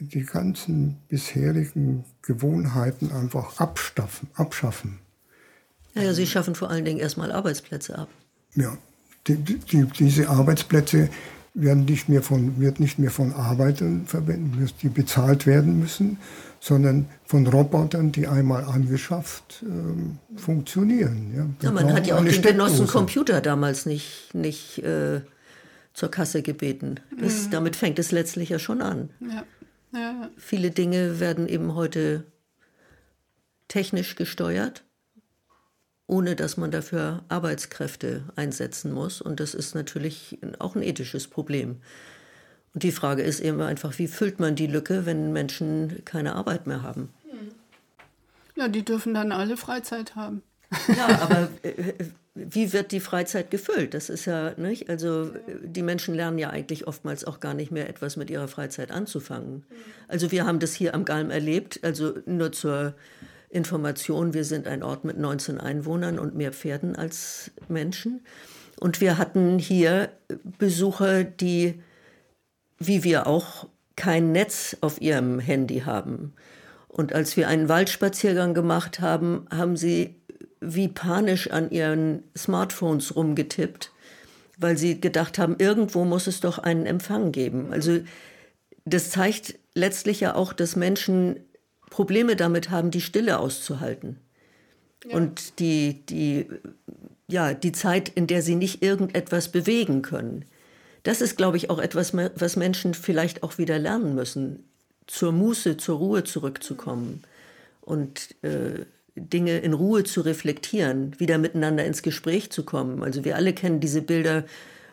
die 0.00 0.24
ganzen 0.24 0.96
bisherigen 1.08 2.04
Gewohnheiten 2.22 3.12
einfach 3.12 3.58
abschaffen. 3.58 4.98
Ja, 5.94 6.02
ja, 6.02 6.14
Sie 6.14 6.26
schaffen 6.26 6.54
vor 6.54 6.70
allen 6.70 6.84
Dingen 6.84 6.98
erstmal 6.98 7.32
Arbeitsplätze 7.32 7.98
ab. 7.98 8.08
Ja, 8.54 8.76
die, 9.26 9.36
die, 9.36 9.84
diese 9.84 10.28
Arbeitsplätze 10.28 11.10
werden 11.54 11.84
nicht 11.84 12.08
mehr 12.08 12.22
von, 12.22 12.60
wird 12.60 12.80
nicht 12.80 12.98
mehr 12.98 13.10
von 13.10 13.32
Arbeitern 13.32 14.06
verwendet, 14.06 14.74
die 14.82 14.88
bezahlt 14.88 15.46
werden 15.46 15.80
müssen, 15.80 16.18
sondern 16.60 17.06
von 17.24 17.46
Robotern, 17.46 18.12
die 18.12 18.28
einmal 18.28 18.64
angeschafft 18.64 19.64
äh, 19.64 20.38
funktionieren. 20.38 21.32
Ja, 21.36 21.46
ja 21.68 21.72
man 21.72 21.92
hat 21.92 22.06
ja 22.06 22.16
auch 22.16 22.24
den 22.24 22.40
Genossen 22.40 22.86
Computer 22.86 23.40
damals 23.40 23.84
nicht, 23.84 24.32
nicht 24.32 24.78
äh, 24.78 25.20
zur 25.92 26.10
Kasse 26.10 26.42
gebeten. 26.42 27.00
Das, 27.18 27.46
mhm. 27.46 27.50
Damit 27.50 27.76
fängt 27.76 27.98
es 27.98 28.12
letztlich 28.12 28.48
ja 28.48 28.58
schon 28.58 28.82
an. 28.82 29.10
Ja. 29.20 29.44
Ja. 29.92 30.30
Viele 30.36 30.70
Dinge 30.70 31.18
werden 31.18 31.48
eben 31.48 31.74
heute 31.74 32.24
technisch 33.66 34.14
gesteuert 34.14 34.84
ohne 36.10 36.34
dass 36.34 36.56
man 36.56 36.72
dafür 36.72 37.22
Arbeitskräfte 37.28 38.24
einsetzen 38.34 38.92
muss. 38.92 39.20
Und 39.20 39.38
das 39.38 39.54
ist 39.54 39.76
natürlich 39.76 40.38
auch 40.58 40.74
ein 40.74 40.82
ethisches 40.82 41.28
Problem. 41.28 41.76
Und 42.74 42.82
die 42.82 42.90
Frage 42.90 43.22
ist 43.22 43.38
eben 43.38 43.60
einfach, 43.60 43.96
wie 43.98 44.08
füllt 44.08 44.40
man 44.40 44.56
die 44.56 44.66
Lücke, 44.66 45.06
wenn 45.06 45.32
Menschen 45.32 46.04
keine 46.04 46.34
Arbeit 46.34 46.66
mehr 46.66 46.82
haben? 46.82 47.10
Ja, 48.56 48.66
die 48.66 48.84
dürfen 48.84 49.14
dann 49.14 49.30
alle 49.30 49.56
Freizeit 49.56 50.16
haben. 50.16 50.42
Ja, 50.88 51.06
aber 51.22 51.48
äh, 51.62 51.94
wie 52.48 52.72
wird 52.72 52.92
die 52.92 53.00
Freizeit 53.00 53.50
gefüllt? 53.50 53.94
Das 53.94 54.08
ist 54.08 54.24
ja 54.24 54.52
nicht. 54.56 54.88
Also 54.88 55.30
die 55.62 55.82
Menschen 55.82 56.14
lernen 56.14 56.38
ja 56.38 56.50
eigentlich 56.50 56.86
oftmals 56.86 57.24
auch 57.24 57.40
gar 57.40 57.54
nicht 57.54 57.70
mehr 57.70 57.88
etwas 57.88 58.16
mit 58.16 58.30
ihrer 58.30 58.48
Freizeit 58.48 58.90
anzufangen. 58.90 59.64
Also 60.08 60.30
wir 60.32 60.46
haben 60.46 60.58
das 60.58 60.74
hier 60.74 60.94
am 60.94 61.04
Galm 61.04 61.30
erlebt. 61.30 61.80
Also 61.82 62.14
nur 62.26 62.52
zur 62.52 62.94
Information, 63.50 64.32
wir 64.32 64.44
sind 64.44 64.66
ein 64.66 64.82
Ort 64.82 65.04
mit 65.04 65.18
19 65.18 65.58
Einwohnern 65.58 66.18
und 66.18 66.34
mehr 66.34 66.52
Pferden 66.52 66.96
als 66.96 67.50
Menschen. 67.68 68.20
Und 68.78 69.00
wir 69.00 69.18
hatten 69.18 69.58
hier 69.58 70.10
Besucher, 70.58 71.24
die, 71.24 71.82
wie 72.78 73.04
wir 73.04 73.26
auch, 73.26 73.68
kein 73.96 74.32
Netz 74.32 74.76
auf 74.80 75.02
ihrem 75.02 75.40
Handy 75.40 75.80
haben. 75.80 76.32
Und 76.88 77.12
als 77.12 77.36
wir 77.36 77.48
einen 77.48 77.68
Waldspaziergang 77.68 78.54
gemacht 78.54 79.00
haben, 79.00 79.46
haben 79.50 79.76
sie 79.76 80.19
wie 80.60 80.88
panisch 80.88 81.50
an 81.50 81.70
ihren 81.70 82.22
Smartphones 82.36 83.16
rumgetippt, 83.16 83.92
weil 84.58 84.76
sie 84.76 85.00
gedacht 85.00 85.38
haben, 85.38 85.56
irgendwo 85.58 86.04
muss 86.04 86.26
es 86.26 86.40
doch 86.40 86.58
einen 86.58 86.86
Empfang 86.86 87.32
geben. 87.32 87.72
Also 87.72 88.00
das 88.84 89.10
zeigt 89.10 89.58
letztlich 89.74 90.20
ja 90.20 90.34
auch, 90.34 90.52
dass 90.52 90.76
Menschen 90.76 91.40
Probleme 91.88 92.36
damit 92.36 92.70
haben, 92.70 92.90
die 92.90 93.00
Stille 93.00 93.38
auszuhalten. 93.38 94.18
Ja. 95.04 95.16
Und 95.16 95.58
die, 95.58 96.04
die, 96.06 96.46
ja, 97.28 97.54
die 97.54 97.72
Zeit, 97.72 98.08
in 98.10 98.26
der 98.26 98.42
sie 98.42 98.54
nicht 98.54 98.82
irgendetwas 98.82 99.50
bewegen 99.50 100.02
können. 100.02 100.44
Das 101.02 101.22
ist, 101.22 101.36
glaube 101.36 101.56
ich, 101.56 101.70
auch 101.70 101.78
etwas, 101.78 102.12
was 102.14 102.56
Menschen 102.56 102.92
vielleicht 102.92 103.42
auch 103.42 103.56
wieder 103.56 103.78
lernen 103.78 104.14
müssen, 104.14 104.64
zur 105.06 105.32
Muße, 105.32 105.78
zur 105.78 105.98
Ruhe 105.98 106.24
zurückzukommen 106.24 107.22
und 107.80 108.36
äh, 108.42 108.84
Dinge 109.14 109.58
in 109.58 109.72
Ruhe 109.72 110.04
zu 110.04 110.20
reflektieren, 110.20 111.18
wieder 111.18 111.38
miteinander 111.38 111.84
ins 111.84 112.02
Gespräch 112.02 112.50
zu 112.50 112.64
kommen. 112.64 113.02
Also 113.02 113.24
wir 113.24 113.36
alle 113.36 113.52
kennen 113.52 113.80
diese 113.80 114.02
Bilder 114.02 114.44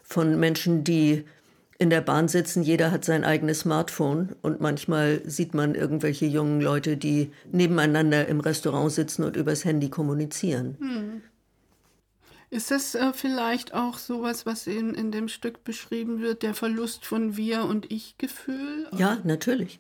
von 0.03 0.39
Menschen, 0.39 0.83
die 0.83 1.25
in 1.79 1.89
der 1.89 2.01
Bahn 2.01 2.27
sitzen, 2.27 2.63
jeder 2.63 2.91
hat 2.91 3.05
sein 3.05 3.23
eigenes 3.23 3.59
Smartphone 3.59 4.35
und 4.41 4.61
manchmal 4.61 5.21
sieht 5.25 5.53
man 5.53 5.75
irgendwelche 5.75 6.25
jungen 6.25 6.59
Leute, 6.59 6.97
die 6.97 7.31
nebeneinander 7.51 8.27
im 8.27 8.39
Restaurant 8.39 8.91
sitzen 8.91 9.23
und 9.23 9.35
übers 9.35 9.63
Handy 9.63 9.89
kommunizieren. 9.89 10.75
Hm. 10.79 11.21
Ist 12.49 12.71
das 12.71 12.95
äh, 12.95 13.11
vielleicht 13.13 13.73
auch 13.73 13.97
sowas, 13.97 14.45
was 14.45 14.67
in, 14.67 14.93
in 14.93 15.11
dem 15.11 15.27
Stück 15.27 15.63
beschrieben 15.65 16.21
wird, 16.21 16.43
der 16.43 16.53
Verlust 16.53 17.05
von 17.05 17.35
Wir- 17.35 17.65
und 17.65 17.91
Ich-Gefühl? 17.91 18.87
Ja, 18.97 19.17
natürlich. 19.23 19.79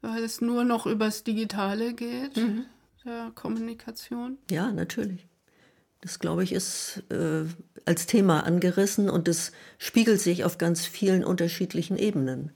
Weil 0.00 0.24
es 0.24 0.40
nur 0.40 0.64
noch 0.64 0.86
übers 0.86 1.24
Digitale 1.24 1.92
geht, 1.92 2.36
mhm. 2.36 2.64
Der 3.06 3.32
Kommunikation? 3.34 4.38
Ja, 4.50 4.70
natürlich. 4.72 5.26
Das, 6.02 6.18
glaube 6.18 6.44
ich, 6.44 6.52
ist 6.52 7.02
äh, 7.10 7.44
als 7.84 8.06
Thema 8.06 8.44
angerissen 8.44 9.08
und 9.08 9.28
es 9.28 9.52
spiegelt 9.78 10.20
sich 10.20 10.44
auf 10.44 10.58
ganz 10.58 10.84
vielen 10.84 11.24
unterschiedlichen 11.24 11.96
Ebenen. 11.96 12.52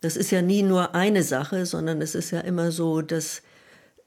Das 0.00 0.16
ist 0.16 0.30
ja 0.30 0.42
nie 0.42 0.62
nur 0.62 0.94
eine 0.94 1.22
Sache, 1.22 1.66
sondern 1.66 2.00
es 2.00 2.14
ist 2.14 2.30
ja 2.30 2.40
immer 2.40 2.72
so, 2.72 3.02
dass 3.02 3.42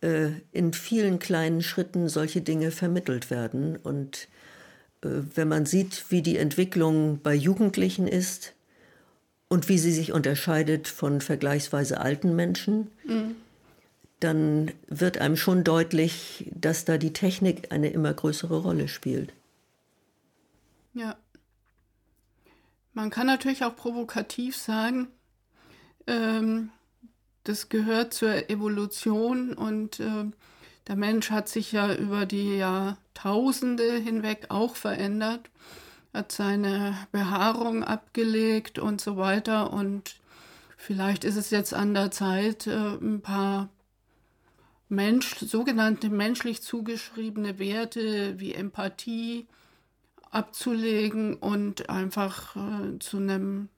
äh, 0.02 0.30
in 0.52 0.74
vielen 0.74 1.20
kleinen 1.20 1.62
Schritten 1.62 2.10
solche 2.10 2.42
Dinge 2.42 2.72
vermittelt 2.72 3.30
werden. 3.30 3.78
Und 3.78 4.28
äh, 5.02 5.10
wenn 5.36 5.48
man 5.48 5.66
sieht, 5.66 6.06
wie 6.10 6.22
die 6.22 6.38
Entwicklung 6.38 7.20
bei 7.22 7.34
Jugendlichen 7.34 8.08
ist 8.08 8.54
und 9.48 9.70
wie 9.70 9.78
sie 9.78 9.92
sich 9.92 10.12
unterscheidet 10.12 10.88
von 10.88 11.22
vergleichsweise 11.22 12.00
alten 12.00 12.36
Menschen, 12.36 12.92
mhm. 13.06 13.36
Dann 14.20 14.72
wird 14.88 15.20
einem 15.20 15.38
schon 15.38 15.64
deutlich, 15.64 16.50
dass 16.54 16.86
da 16.86 16.98
die 16.98 17.14
Technik 17.14 17.72
eine 17.72 17.90
immer 17.90 18.14
größere 18.14 18.58
Rolle 18.62 18.88
spielt. 18.88 19.34
Ja. 20.94 21.16
Man 22.94 23.12
kann 23.12 23.28
natürlich 23.28 23.64
auch 23.64 23.76
provokativ 23.76 24.58
sagen, 24.58 25.08
ähm, 26.08 26.72
das 27.44 27.70
gehört 27.70 28.14
zur 28.14 28.50
Evolution 28.50 29.54
und 29.54 30.00
äh, 30.00 30.26
der 30.88 30.96
Mensch 30.96 31.30
hat 31.30 31.48
sich 31.48 31.72
ja 31.72 31.94
über 31.94 32.26
die 32.26 32.58
Jahrtausende 32.58 33.98
hinweg 33.98 34.48
auch 34.50 34.76
verändert, 34.76 35.50
hat 36.14 36.32
seine 36.32 36.98
Behaarung 37.12 37.84
abgelegt 37.84 38.80
und 38.80 39.00
so 39.00 39.18
weiter. 39.18 39.72
Und 39.74 40.16
vielleicht 40.76 41.24
ist 41.24 41.36
es 41.36 41.52
jetzt 41.52 41.74
an 41.74 41.94
der 41.94 42.10
Zeit, 42.10 42.68
äh, 42.68 42.96
ein 42.96 43.22
paar 43.22 43.70
Mensch, 44.90 45.38
sogenannte 45.40 46.10
menschlich 46.10 46.62
zugeschriebene 46.62 47.60
Werte 47.60 48.40
wie 48.40 48.54
Empathie, 48.54 49.48
abzulegen 50.32 51.36
und 51.36 51.90
einfach 51.90 52.56
äh, 52.56 53.00
zu 53.00 53.18
einem 53.18 53.70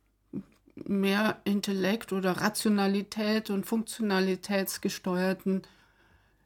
mehr 0.75 1.41
Intellekt 1.43 2.13
oder 2.13 2.33
Rationalität 2.33 3.49
und 3.49 3.65
Funktionalitätsgesteuerten 3.65 5.63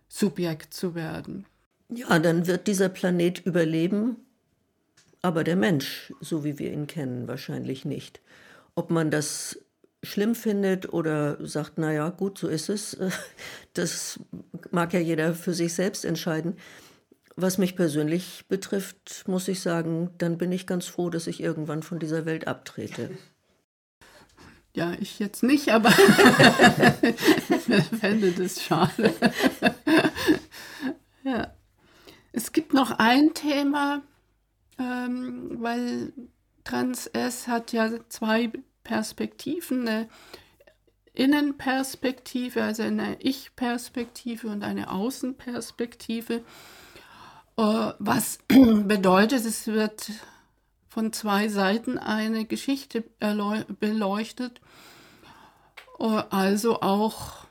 Subjekt 0.08 0.74
zu 0.74 0.96
werden. 0.96 1.46
Ja, 1.90 2.18
dann 2.20 2.48
wird 2.48 2.68
dieser 2.68 2.90
Planet 2.90 3.46
überleben, 3.46 4.18
aber 5.22 5.44
der 5.44 5.56
Mensch, 5.56 6.14
so 6.22 6.44
wie 6.44 6.58
wir 6.60 6.72
ihn 6.72 6.88
kennen, 6.88 7.28
wahrscheinlich 7.28 7.86
nicht. 7.86 8.22
Ob 8.76 8.90
man 8.90 9.12
das 9.12 9.60
schlimm 10.04 10.36
findet 10.36 10.94
oder 10.94 11.38
sagt, 11.46 11.78
naja, 11.78 12.10
gut, 12.10 12.38
so 12.38 12.48
ist 12.48 12.70
es, 12.70 12.98
das 13.74 14.20
mag 14.72 14.94
ja 14.94 15.00
jeder 15.00 15.34
für 15.34 15.54
sich 15.54 15.74
selbst 15.74 16.06
entscheiden. 16.06 16.58
Was 17.36 17.58
mich 17.58 17.76
persönlich 17.76 18.46
betrifft, 18.48 19.24
muss 19.28 19.48
ich 19.48 19.62
sagen, 19.62 20.12
dann 20.20 20.38
bin 20.38 20.52
ich 20.52 20.68
ganz 20.68 20.86
froh, 20.86 21.10
dass 21.10 21.26
ich 21.26 21.42
irgendwann 21.42 21.82
von 21.82 21.98
dieser 21.98 22.26
Welt 22.26 22.48
abtrete. 22.48 23.10
Ja, 24.76 24.94
ich 25.00 25.20
jetzt 25.20 25.44
nicht, 25.44 25.70
aber 25.70 25.92
fände 28.00 28.32
das 28.32 28.60
schade. 28.60 29.14
ja. 31.24 31.54
Es 32.32 32.54
gibt 32.54 32.74
noch 32.74 32.98
ein 32.98 33.36
Thema, 33.36 34.02
ähm, 34.80 35.58
weil 35.60 36.12
Trans-S 36.64 37.48
hat 37.48 37.72
ja 37.72 37.92
zwei 38.10 38.52
Perspektiven, 38.84 39.88
eine 39.88 40.10
Innenperspektive, 41.14 42.64
also 42.64 42.84
eine 42.84 43.18
Ich-Perspektive 43.22 44.48
und 44.48 44.64
eine 44.64 44.90
Außenperspektive. 44.90 46.44
Äh, 47.58 47.92
was 48.00 48.40
bedeutet, 48.48 49.46
es 49.46 49.68
wird 49.68 50.12
von 50.90 51.14
zwei 51.14 51.48
Seiten 51.50 51.98
eine 51.98 52.46
Geschichte 52.46 53.04
beleuchtet, 53.20 54.62
äh, 56.00 56.24
also 56.30 56.82
auch 56.82 57.43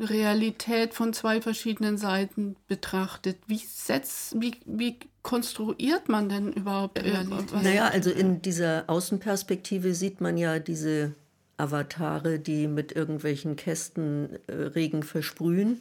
Realität 0.00 0.94
von 0.94 1.12
zwei 1.12 1.40
verschiedenen 1.40 1.98
Seiten 1.98 2.56
betrachtet. 2.66 3.38
Wie, 3.46 3.58
setzt, 3.58 4.40
wie, 4.40 4.52
wie 4.64 4.98
konstruiert 5.22 6.08
man 6.08 6.28
denn 6.28 6.52
überhaupt 6.52 7.02
Realität? 7.02 7.62
Naja, 7.62 7.88
also 7.88 8.10
in 8.10 8.42
dieser 8.42 8.84
Außenperspektive 8.88 9.94
sieht 9.94 10.20
man 10.20 10.36
ja 10.36 10.58
diese 10.58 11.14
Avatare, 11.56 12.38
die 12.38 12.66
mit 12.66 12.92
irgendwelchen 12.92 13.56
Kästen 13.56 14.30
äh, 14.46 14.52
Regen 14.52 15.02
versprühen, 15.02 15.80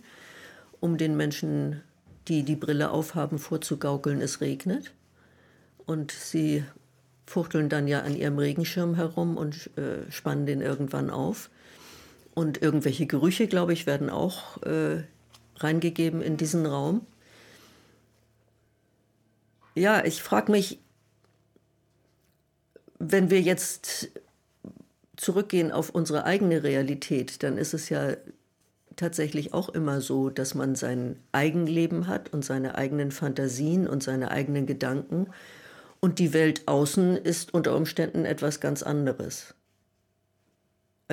um 0.80 0.98
den 0.98 1.18
Menschen 1.18 1.82
die 2.28 2.44
die 2.44 2.56
Brille 2.56 2.92
aufhaben, 2.92 3.40
vorzugaukeln, 3.40 4.22
es 4.22 4.42
regnet. 4.42 4.92
Und 5.86 6.12
sie 6.12 6.64
fuchteln 7.26 7.70
dann 7.70 7.88
ja 7.88 8.02
an 8.02 8.16
ihrem 8.16 8.38
Regenschirm 8.38 8.96
herum 8.96 9.38
und 9.38 9.70
äh, 9.78 10.10
spannen 10.12 10.46
den 10.46 10.62
irgendwann 10.62 11.10
auf. 11.10 11.50
Und 12.34 12.62
irgendwelche 12.62 13.06
Gerüche, 13.06 13.48
glaube 13.48 13.74
ich, 13.74 13.86
werden 13.86 14.10
auch 14.10 14.62
äh, 14.64 15.04
reingegeben 15.58 16.22
in 16.22 16.38
diesen 16.38 16.66
Raum. 16.66 17.06
Ja, 19.76 20.04
ich 20.06 20.22
frage 20.22 20.52
mich, 20.52 20.80
wenn 23.00 23.30
wir 23.30 23.42
jetzt 23.42 24.10
zurückgehen 25.18 25.72
auf 25.72 25.90
unsere 25.90 26.26
eigene 26.26 26.64
Realität, 26.64 27.44
dann 27.44 27.58
ist 27.58 27.74
es 27.74 27.90
ja 27.90 28.16
tatsächlich 28.96 29.54
auch 29.54 29.70
immer 29.70 30.02
so, 30.02 30.30
dass 30.30 30.54
man 30.54 30.76
sein 30.76 31.20
Eigenleben 31.32 32.08
hat 32.08 32.32
und 32.34 32.46
seine 32.46 32.76
eigenen 32.76 33.12
Fantasien 33.12 33.88
und 33.88 34.04
seine 34.04 34.32
eigenen 34.32 34.66
Gedanken 34.66 35.28
und 36.00 36.20
die 36.20 36.34
Welt 36.34 36.68
außen 36.68 37.18
ist 37.18 37.54
unter 37.54 37.76
Umständen 37.76 38.26
etwas 38.26 38.60
ganz 38.60 38.84
anderes. 38.84 39.56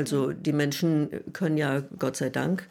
Also 0.00 0.32
die 0.32 0.54
Menschen 0.54 1.10
können 1.34 1.58
ja, 1.58 1.82
Gott 1.98 2.16
sei 2.16 2.30
Dank, 2.30 2.66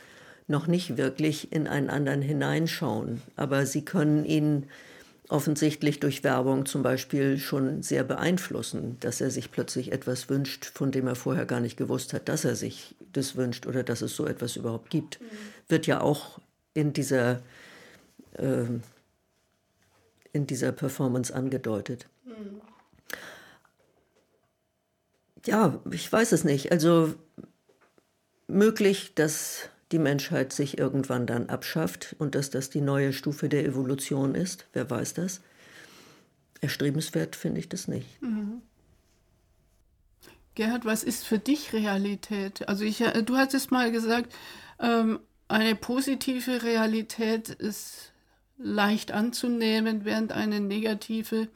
noch 0.47 0.65
nicht 0.65 0.97
wirklich 0.97 1.51
in 1.51 1.67
einen 1.67 1.91
anderen 1.91 2.23
hineinschauen, 2.23 3.21
aber 3.35 3.67
sie 3.67 3.85
können 3.85 4.25
ihn 4.25 4.65
offensichtlich 5.27 5.99
durch 5.99 6.23
Werbung 6.23 6.65
zum 6.65 6.81
Beispiel 6.81 7.37
schon 7.37 7.83
sehr 7.83 8.03
beeinflussen, 8.03 8.97
dass 9.01 9.21
er 9.21 9.29
sich 9.29 9.51
plötzlich 9.51 9.91
etwas 9.91 10.27
wünscht, 10.27 10.65
von 10.65 10.91
dem 10.91 11.05
er 11.05 11.13
vorher 11.13 11.45
gar 11.45 11.59
nicht 11.59 11.77
gewusst 11.77 12.13
hat, 12.13 12.27
dass 12.29 12.45
er 12.45 12.55
sich 12.55 12.95
das 13.13 13.35
wünscht 13.35 13.67
oder 13.67 13.83
dass 13.83 14.01
es 14.01 14.15
so 14.15 14.25
etwas 14.25 14.55
überhaupt 14.55 14.89
gibt. 14.89 15.21
Mhm. 15.21 15.25
Wird 15.67 15.85
ja 15.85 16.01
auch 16.01 16.39
in 16.73 16.93
dieser, 16.93 17.43
äh, 18.39 18.65
in 20.33 20.47
dieser 20.47 20.71
Performance 20.71 21.31
angedeutet. 21.31 22.07
Mhm. 22.25 22.59
Ja, 25.45 25.79
ich 25.91 26.11
weiß 26.11 26.31
es 26.31 26.43
nicht. 26.43 26.71
Also 26.71 27.13
möglich, 28.47 29.13
dass 29.15 29.69
die 29.91 29.99
Menschheit 29.99 30.53
sich 30.53 30.77
irgendwann 30.77 31.25
dann 31.25 31.49
abschafft 31.49 32.15
und 32.19 32.35
dass 32.35 32.49
das 32.49 32.69
die 32.69 32.81
neue 32.81 33.13
Stufe 33.13 33.49
der 33.49 33.65
Evolution 33.65 34.35
ist. 34.35 34.67
Wer 34.73 34.89
weiß 34.89 35.15
das? 35.15 35.41
Erstrebenswert 36.61 37.35
finde 37.35 37.59
ich 37.59 37.69
das 37.69 37.87
nicht. 37.87 38.21
Mhm. 38.21 38.61
Gerhard, 40.55 40.83
was 40.83 41.03
ist 41.03 41.25
für 41.25 41.39
dich 41.39 41.71
Realität? 41.73 42.67
Also 42.67 42.83
ich, 42.83 43.01
äh, 43.01 43.23
du 43.23 43.37
hattest 43.37 43.71
mal 43.71 43.91
gesagt, 43.91 44.33
ähm, 44.79 45.19
eine 45.47 45.75
positive 45.75 46.63
Realität 46.63 47.49
ist 47.49 48.11
leicht 48.57 49.11
anzunehmen, 49.11 50.03
während 50.03 50.33
eine 50.33 50.59
negative 50.59 51.47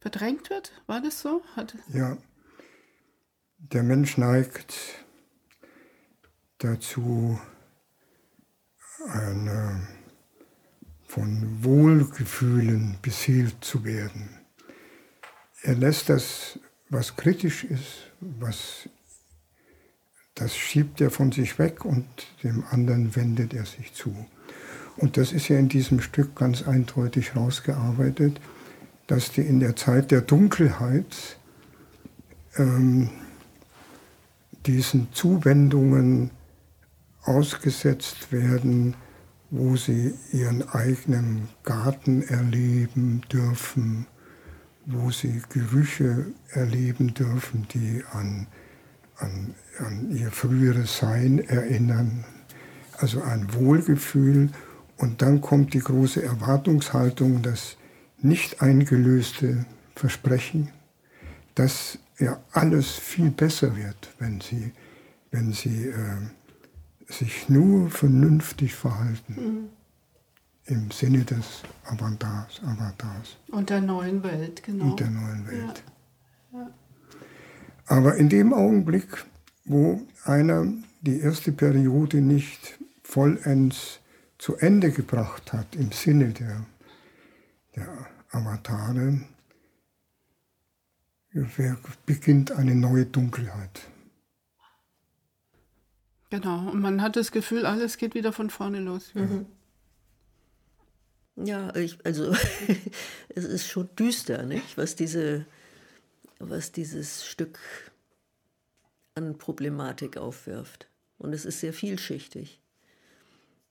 verdrängt 0.00 0.50
wird. 0.50 0.72
War 0.86 1.00
das 1.00 1.20
so? 1.20 1.42
Hat 1.54 1.76
ja. 1.92 2.16
Der 3.72 3.82
Mensch 3.82 4.18
neigt 4.18 4.74
dazu, 6.58 7.40
eine, 9.08 9.88
von 11.06 11.64
Wohlgefühlen 11.64 12.98
beseelt 13.00 13.64
zu 13.64 13.82
werden. 13.84 14.28
Er 15.62 15.76
lässt 15.76 16.10
das, 16.10 16.58
was 16.90 17.16
kritisch 17.16 17.64
ist, 17.64 18.12
was 18.20 18.86
das 20.34 20.54
schiebt 20.54 21.00
er 21.00 21.10
von 21.10 21.32
sich 21.32 21.58
weg 21.58 21.86
und 21.86 22.06
dem 22.42 22.64
anderen 22.70 23.16
wendet 23.16 23.54
er 23.54 23.64
sich 23.64 23.94
zu. 23.94 24.26
Und 24.98 25.16
das 25.16 25.32
ist 25.32 25.48
ja 25.48 25.58
in 25.58 25.70
diesem 25.70 26.02
Stück 26.02 26.36
ganz 26.36 26.68
eindeutig 26.68 27.34
herausgearbeitet, 27.34 28.40
dass 29.06 29.32
die 29.32 29.40
in 29.40 29.60
der 29.60 29.74
Zeit 29.74 30.10
der 30.10 30.20
Dunkelheit 30.20 31.38
ähm, 32.56 33.10
diesen 34.66 35.12
Zuwendungen 35.12 36.30
ausgesetzt 37.22 38.32
werden, 38.32 38.94
wo 39.50 39.76
sie 39.76 40.14
ihren 40.32 40.68
eigenen 40.68 41.48
Garten 41.62 42.22
erleben 42.22 43.22
dürfen, 43.32 44.06
wo 44.86 45.10
sie 45.10 45.42
Gerüche 45.48 46.26
erleben 46.50 47.14
dürfen, 47.14 47.66
die 47.72 48.02
an, 48.12 48.46
an, 49.16 49.54
an 49.78 50.10
ihr 50.10 50.30
früheres 50.30 50.98
Sein 50.98 51.38
erinnern. 51.38 52.24
Also 52.98 53.22
ein 53.22 53.54
Wohlgefühl. 53.54 54.50
Und 54.96 55.22
dann 55.22 55.40
kommt 55.40 55.74
die 55.74 55.80
große 55.80 56.22
Erwartungshaltung, 56.22 57.42
das 57.42 57.76
nicht 58.18 58.62
eingelöste 58.62 59.66
Versprechen, 59.94 60.70
dass 61.54 61.98
ja 62.18 62.42
alles 62.52 62.90
viel 62.90 63.30
besser 63.30 63.76
wird, 63.76 64.14
wenn 64.18 64.40
sie, 64.40 64.72
wenn 65.30 65.52
sie 65.52 65.88
äh, 65.88 66.16
sich 67.08 67.48
nur 67.48 67.90
vernünftig 67.90 68.74
verhalten. 68.74 69.34
Mhm. 69.34 69.68
Im 70.66 70.90
Sinne 70.90 71.24
des 71.24 71.62
Avatars, 71.84 72.62
Avatars. 72.64 73.36
Und 73.48 73.68
der 73.68 73.82
neuen 73.82 74.22
Welt, 74.22 74.62
genau. 74.62 74.86
Und 74.86 75.00
der 75.00 75.10
neuen 75.10 75.46
Welt. 75.46 75.84
Ja. 76.52 76.58
Ja. 76.60 76.70
Aber 77.86 78.16
in 78.16 78.30
dem 78.30 78.54
Augenblick, 78.54 79.26
wo 79.66 80.00
einer 80.24 80.66
die 81.02 81.20
erste 81.20 81.52
Periode 81.52 82.22
nicht 82.22 82.78
vollends 83.02 84.00
zu 84.38 84.56
Ende 84.56 84.90
gebracht 84.90 85.52
hat, 85.52 85.76
im 85.76 85.92
Sinne 85.92 86.30
der, 86.30 86.64
der 87.76 87.88
Avatare, 88.30 89.20
beginnt 92.06 92.52
eine 92.52 92.74
neue 92.74 93.06
Dunkelheit. 93.06 93.88
Genau, 96.30 96.70
und 96.70 96.80
man 96.80 97.02
hat 97.02 97.16
das 97.16 97.32
Gefühl, 97.32 97.66
alles 97.66 97.96
geht 97.96 98.14
wieder 98.14 98.32
von 98.32 98.50
vorne 98.50 98.80
los. 98.80 99.14
Mhm. 99.14 99.46
Ja, 101.36 101.74
ich, 101.74 102.04
also 102.04 102.34
es 103.28 103.44
ist 103.44 103.68
schon 103.68 103.88
düster, 103.96 104.44
nicht? 104.44 104.76
Was, 104.76 104.94
diese, 104.94 105.46
was 106.38 106.72
dieses 106.72 107.26
Stück 107.26 107.58
an 109.14 109.38
Problematik 109.38 110.16
aufwirft. 110.16 110.88
Und 111.18 111.32
es 111.32 111.44
ist 111.44 111.60
sehr 111.60 111.72
vielschichtig. 111.72 112.60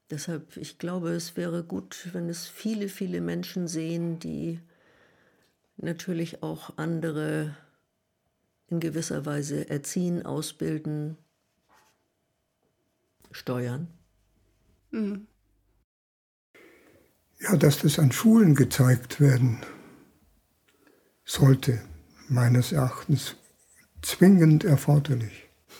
Deshalb, 0.09 0.57
ich 0.57 0.77
glaube, 0.77 1.09
es 1.11 1.35
wäre 1.37 1.63
gut, 1.63 2.09
wenn 2.13 2.29
es 2.29 2.47
viele, 2.47 2.87
viele 2.87 3.21
Menschen 3.21 3.67
sehen, 3.67 4.19
die 4.19 4.59
natürlich 5.83 6.43
auch 6.43 6.77
andere 6.77 7.55
in 8.67 8.79
gewisser 8.79 9.25
Weise 9.25 9.69
erziehen, 9.69 10.25
ausbilden, 10.25 11.17
steuern. 13.31 13.87
Mhm. 14.91 15.27
Ja, 17.39 17.57
dass 17.57 17.79
das 17.79 17.99
an 17.99 18.11
Schulen 18.11 18.55
gezeigt 18.55 19.19
werden 19.19 19.59
sollte, 21.25 21.81
meines 22.29 22.71
Erachtens 22.71 23.35
zwingend 24.01 24.63
erforderlich. 24.63 25.49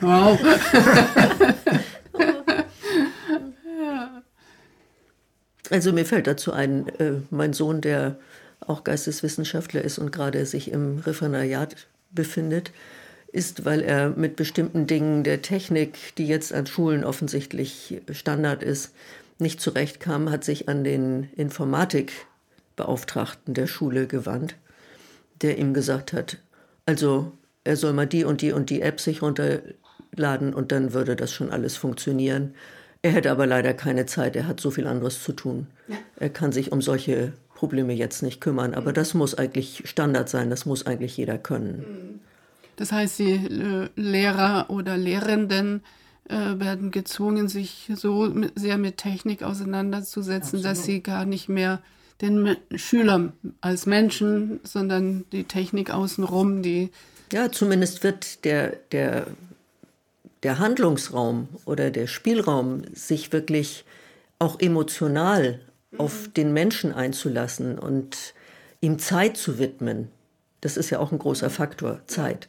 wow. 0.00 0.38
Also 5.70 5.92
mir 5.92 6.04
fällt 6.04 6.26
dazu 6.26 6.52
ein, 6.52 6.88
äh, 6.98 7.20
mein 7.30 7.52
Sohn, 7.52 7.80
der 7.80 8.16
auch 8.60 8.84
Geisteswissenschaftler 8.84 9.82
ist 9.82 9.98
und 9.98 10.12
gerade 10.12 10.46
sich 10.46 10.70
im 10.70 10.98
Referendariat 10.98 11.88
befindet, 12.10 12.72
ist, 13.32 13.64
weil 13.64 13.82
er 13.82 14.10
mit 14.10 14.36
bestimmten 14.36 14.86
Dingen 14.86 15.24
der 15.24 15.42
Technik, 15.42 16.14
die 16.16 16.26
jetzt 16.26 16.52
an 16.52 16.66
Schulen 16.66 17.04
offensichtlich 17.04 18.00
Standard 18.10 18.62
ist, 18.62 18.92
nicht 19.38 19.60
zurechtkam, 19.60 20.30
hat 20.30 20.44
sich 20.44 20.68
an 20.68 20.84
den 20.84 21.24
Informatikbeauftragten 21.36 23.54
der 23.54 23.66
Schule 23.66 24.06
gewandt, 24.06 24.54
der 25.42 25.58
ihm 25.58 25.74
gesagt 25.74 26.14
hat, 26.14 26.38
also 26.86 27.32
er 27.64 27.76
soll 27.76 27.92
mal 27.92 28.06
die 28.06 28.24
und 28.24 28.40
die 28.40 28.52
und 28.52 28.70
die 28.70 28.80
App 28.80 28.98
sich 29.00 29.20
runterladen 29.22 30.54
und 30.54 30.72
dann 30.72 30.94
würde 30.94 31.16
das 31.16 31.32
schon 31.32 31.50
alles 31.50 31.76
funktionieren. 31.76 32.54
Er 33.02 33.12
hätte 33.12 33.30
aber 33.30 33.46
leider 33.46 33.74
keine 33.74 34.06
Zeit, 34.06 34.36
er 34.36 34.46
hat 34.46 34.60
so 34.60 34.70
viel 34.70 34.86
anderes 34.86 35.22
zu 35.22 35.32
tun. 35.32 35.66
Ja. 35.88 35.96
Er 36.16 36.30
kann 36.30 36.52
sich 36.52 36.72
um 36.72 36.82
solche 36.82 37.32
Probleme 37.54 37.92
jetzt 37.92 38.22
nicht 38.22 38.40
kümmern, 38.40 38.74
aber 38.74 38.92
das 38.92 39.14
muss 39.14 39.34
eigentlich 39.34 39.82
Standard 39.86 40.28
sein, 40.28 40.50
das 40.50 40.66
muss 40.66 40.86
eigentlich 40.86 41.16
jeder 41.16 41.38
können. 41.38 42.20
Das 42.76 42.92
heißt, 42.92 43.18
die 43.18 43.32
äh, 43.32 43.88
Lehrer 43.96 44.66
oder 44.68 44.96
Lehrenden 44.96 45.82
äh, 46.28 46.34
werden 46.34 46.90
gezwungen, 46.90 47.48
sich 47.48 47.90
so 47.94 48.32
sehr 48.54 48.78
mit 48.78 48.98
Technik 48.98 49.42
auseinanderzusetzen, 49.42 50.58
Absolut. 50.58 50.64
dass 50.64 50.84
sie 50.84 51.02
gar 51.02 51.24
nicht 51.24 51.48
mehr 51.48 51.80
den 52.20 52.56
Schülern 52.74 53.32
als 53.60 53.86
Menschen, 53.86 54.60
sondern 54.62 55.24
die 55.32 55.44
Technik 55.44 55.90
außenrum, 55.90 56.62
die. 56.62 56.90
Ja, 57.32 57.50
zumindest 57.50 58.02
wird 58.02 58.44
der, 58.44 58.76
der 58.92 59.26
der 60.42 60.58
Handlungsraum 60.58 61.48
oder 61.64 61.90
der 61.90 62.06
Spielraum, 62.06 62.82
sich 62.92 63.32
wirklich 63.32 63.84
auch 64.38 64.60
emotional 64.60 65.60
mhm. 65.90 66.00
auf 66.00 66.28
den 66.36 66.52
Menschen 66.52 66.92
einzulassen 66.92 67.78
und 67.78 68.34
ihm 68.80 68.98
Zeit 68.98 69.36
zu 69.36 69.58
widmen, 69.58 70.08
das 70.60 70.76
ist 70.76 70.90
ja 70.90 70.98
auch 70.98 71.12
ein 71.12 71.18
großer 71.18 71.50
Faktor, 71.50 72.00
Zeit. 72.06 72.48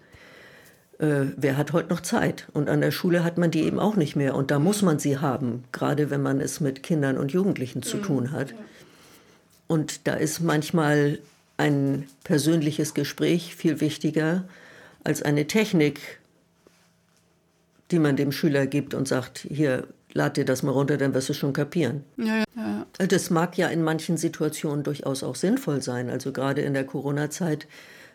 Äh, 0.99 1.25
wer 1.35 1.57
hat 1.57 1.73
heute 1.73 1.89
noch 1.89 2.01
Zeit? 2.01 2.47
Und 2.53 2.69
an 2.69 2.81
der 2.81 2.91
Schule 2.91 3.23
hat 3.23 3.37
man 3.37 3.51
die 3.51 3.63
eben 3.63 3.79
auch 3.79 3.95
nicht 3.95 4.15
mehr. 4.15 4.35
Und 4.35 4.49
da 4.49 4.59
muss 4.59 4.81
man 4.81 4.99
sie 4.99 5.19
haben, 5.19 5.63
gerade 5.71 6.09
wenn 6.09 6.21
man 6.21 6.41
es 6.41 6.59
mit 6.59 6.83
Kindern 6.83 7.17
und 7.17 7.31
Jugendlichen 7.31 7.83
zu 7.83 7.97
tun 7.97 8.31
hat. 8.31 8.53
Und 9.67 10.07
da 10.07 10.13
ist 10.13 10.39
manchmal 10.39 11.19
ein 11.57 12.07
persönliches 12.23 12.93
Gespräch 12.93 13.55
viel 13.55 13.81
wichtiger 13.81 14.45
als 15.03 15.21
eine 15.21 15.45
Technik, 15.45 16.19
die 17.91 17.99
man 17.99 18.15
dem 18.15 18.31
Schüler 18.31 18.67
gibt 18.67 18.93
und 18.93 19.07
sagt, 19.07 19.39
hier, 19.49 19.87
lad 20.13 20.37
dir 20.37 20.45
das 20.45 20.63
mal 20.63 20.71
runter, 20.71 20.97
dann 20.97 21.13
wirst 21.13 21.29
du 21.29 21.33
schon 21.33 21.53
kapieren. 21.53 22.03
Ja, 22.17 22.37
ja, 22.37 22.45
ja. 22.55 23.07
Das 23.07 23.29
mag 23.29 23.57
ja 23.57 23.67
in 23.67 23.83
manchen 23.83 24.17
Situationen 24.17 24.83
durchaus 24.83 25.23
auch 25.23 25.35
sinnvoll 25.35 25.81
sein. 25.81 26.09
Also 26.09 26.31
gerade 26.31 26.61
in 26.61 26.73
der 26.73 26.85
Corona-Zeit 26.85 27.67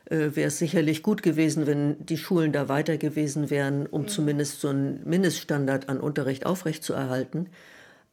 äh, 0.06 0.30
wäre 0.34 0.48
es 0.48 0.58
sicherlich 0.58 1.02
gut 1.02 1.22
gewesen, 1.22 1.66
wenn 1.66 2.04
die 2.04 2.18
Schulen 2.18 2.52
da 2.52 2.68
weiter 2.68 2.98
gewesen 2.98 3.50
wären, 3.50 3.86
um 3.86 4.02
mhm. 4.02 4.08
zumindest 4.08 4.60
so 4.60 4.68
einen 4.68 5.00
Mindeststandard 5.04 5.88
an 5.88 6.00
Unterricht 6.00 6.44
aufrechtzuerhalten. 6.44 7.48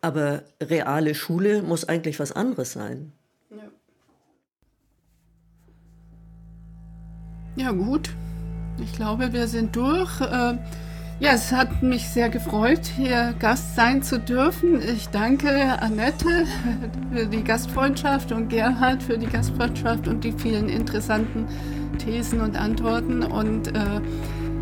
Aber 0.01 0.43
reale 0.62 1.14
Schule 1.14 1.62
muss 1.62 1.84
eigentlich 1.84 2.20
was 2.20 2.32
anderes 2.32 2.72
sein. 2.72 3.12
Ja, 3.49 3.57
ja 7.66 7.72
gut. 7.72 8.12
Ich 8.82 8.93
glaube, 8.93 9.34
wir 9.34 9.47
sind 9.47 9.76
durch. 9.76 10.22
Äh 10.22 10.57
ja, 11.20 11.32
es 11.34 11.52
hat 11.52 11.84
mich 11.84 12.08
sehr 12.08 12.30
gefreut, 12.30 12.86
hier 12.96 13.34
Gast 13.40 13.76
sein 13.76 14.02
zu 14.02 14.20
dürfen. 14.20 14.82
Ich 14.82 15.10
danke 15.10 15.82
Annette 15.82 16.46
für 17.14 17.26
die 17.26 17.44
Gastfreundschaft 17.44 18.32
und 18.32 18.48
Gerhard 18.48 19.04
für 19.04 19.18
die 19.18 19.28
Gastfreundschaft 19.28 20.08
und 20.08 20.24
die 20.24 20.32
vielen 20.32 20.70
interessanten 20.70 21.48
Thesen 21.98 22.40
und 22.40 22.56
Antworten. 22.56 23.24
Und 23.24 23.68
äh, 23.76 24.02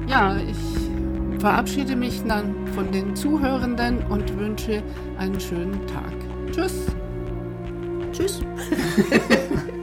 ja, 0.07 0.35
ich 0.37 1.39
verabschiede 1.39 1.95
mich 1.95 2.23
dann 2.27 2.67
von 2.73 2.91
den 2.91 3.15
Zuhörenden 3.15 4.03
und 4.07 4.35
wünsche 4.37 4.81
einen 5.19 5.39
schönen 5.39 5.85
Tag. 5.85 6.13
Tschüss. 6.51 6.87
Tschüss. 8.11 8.41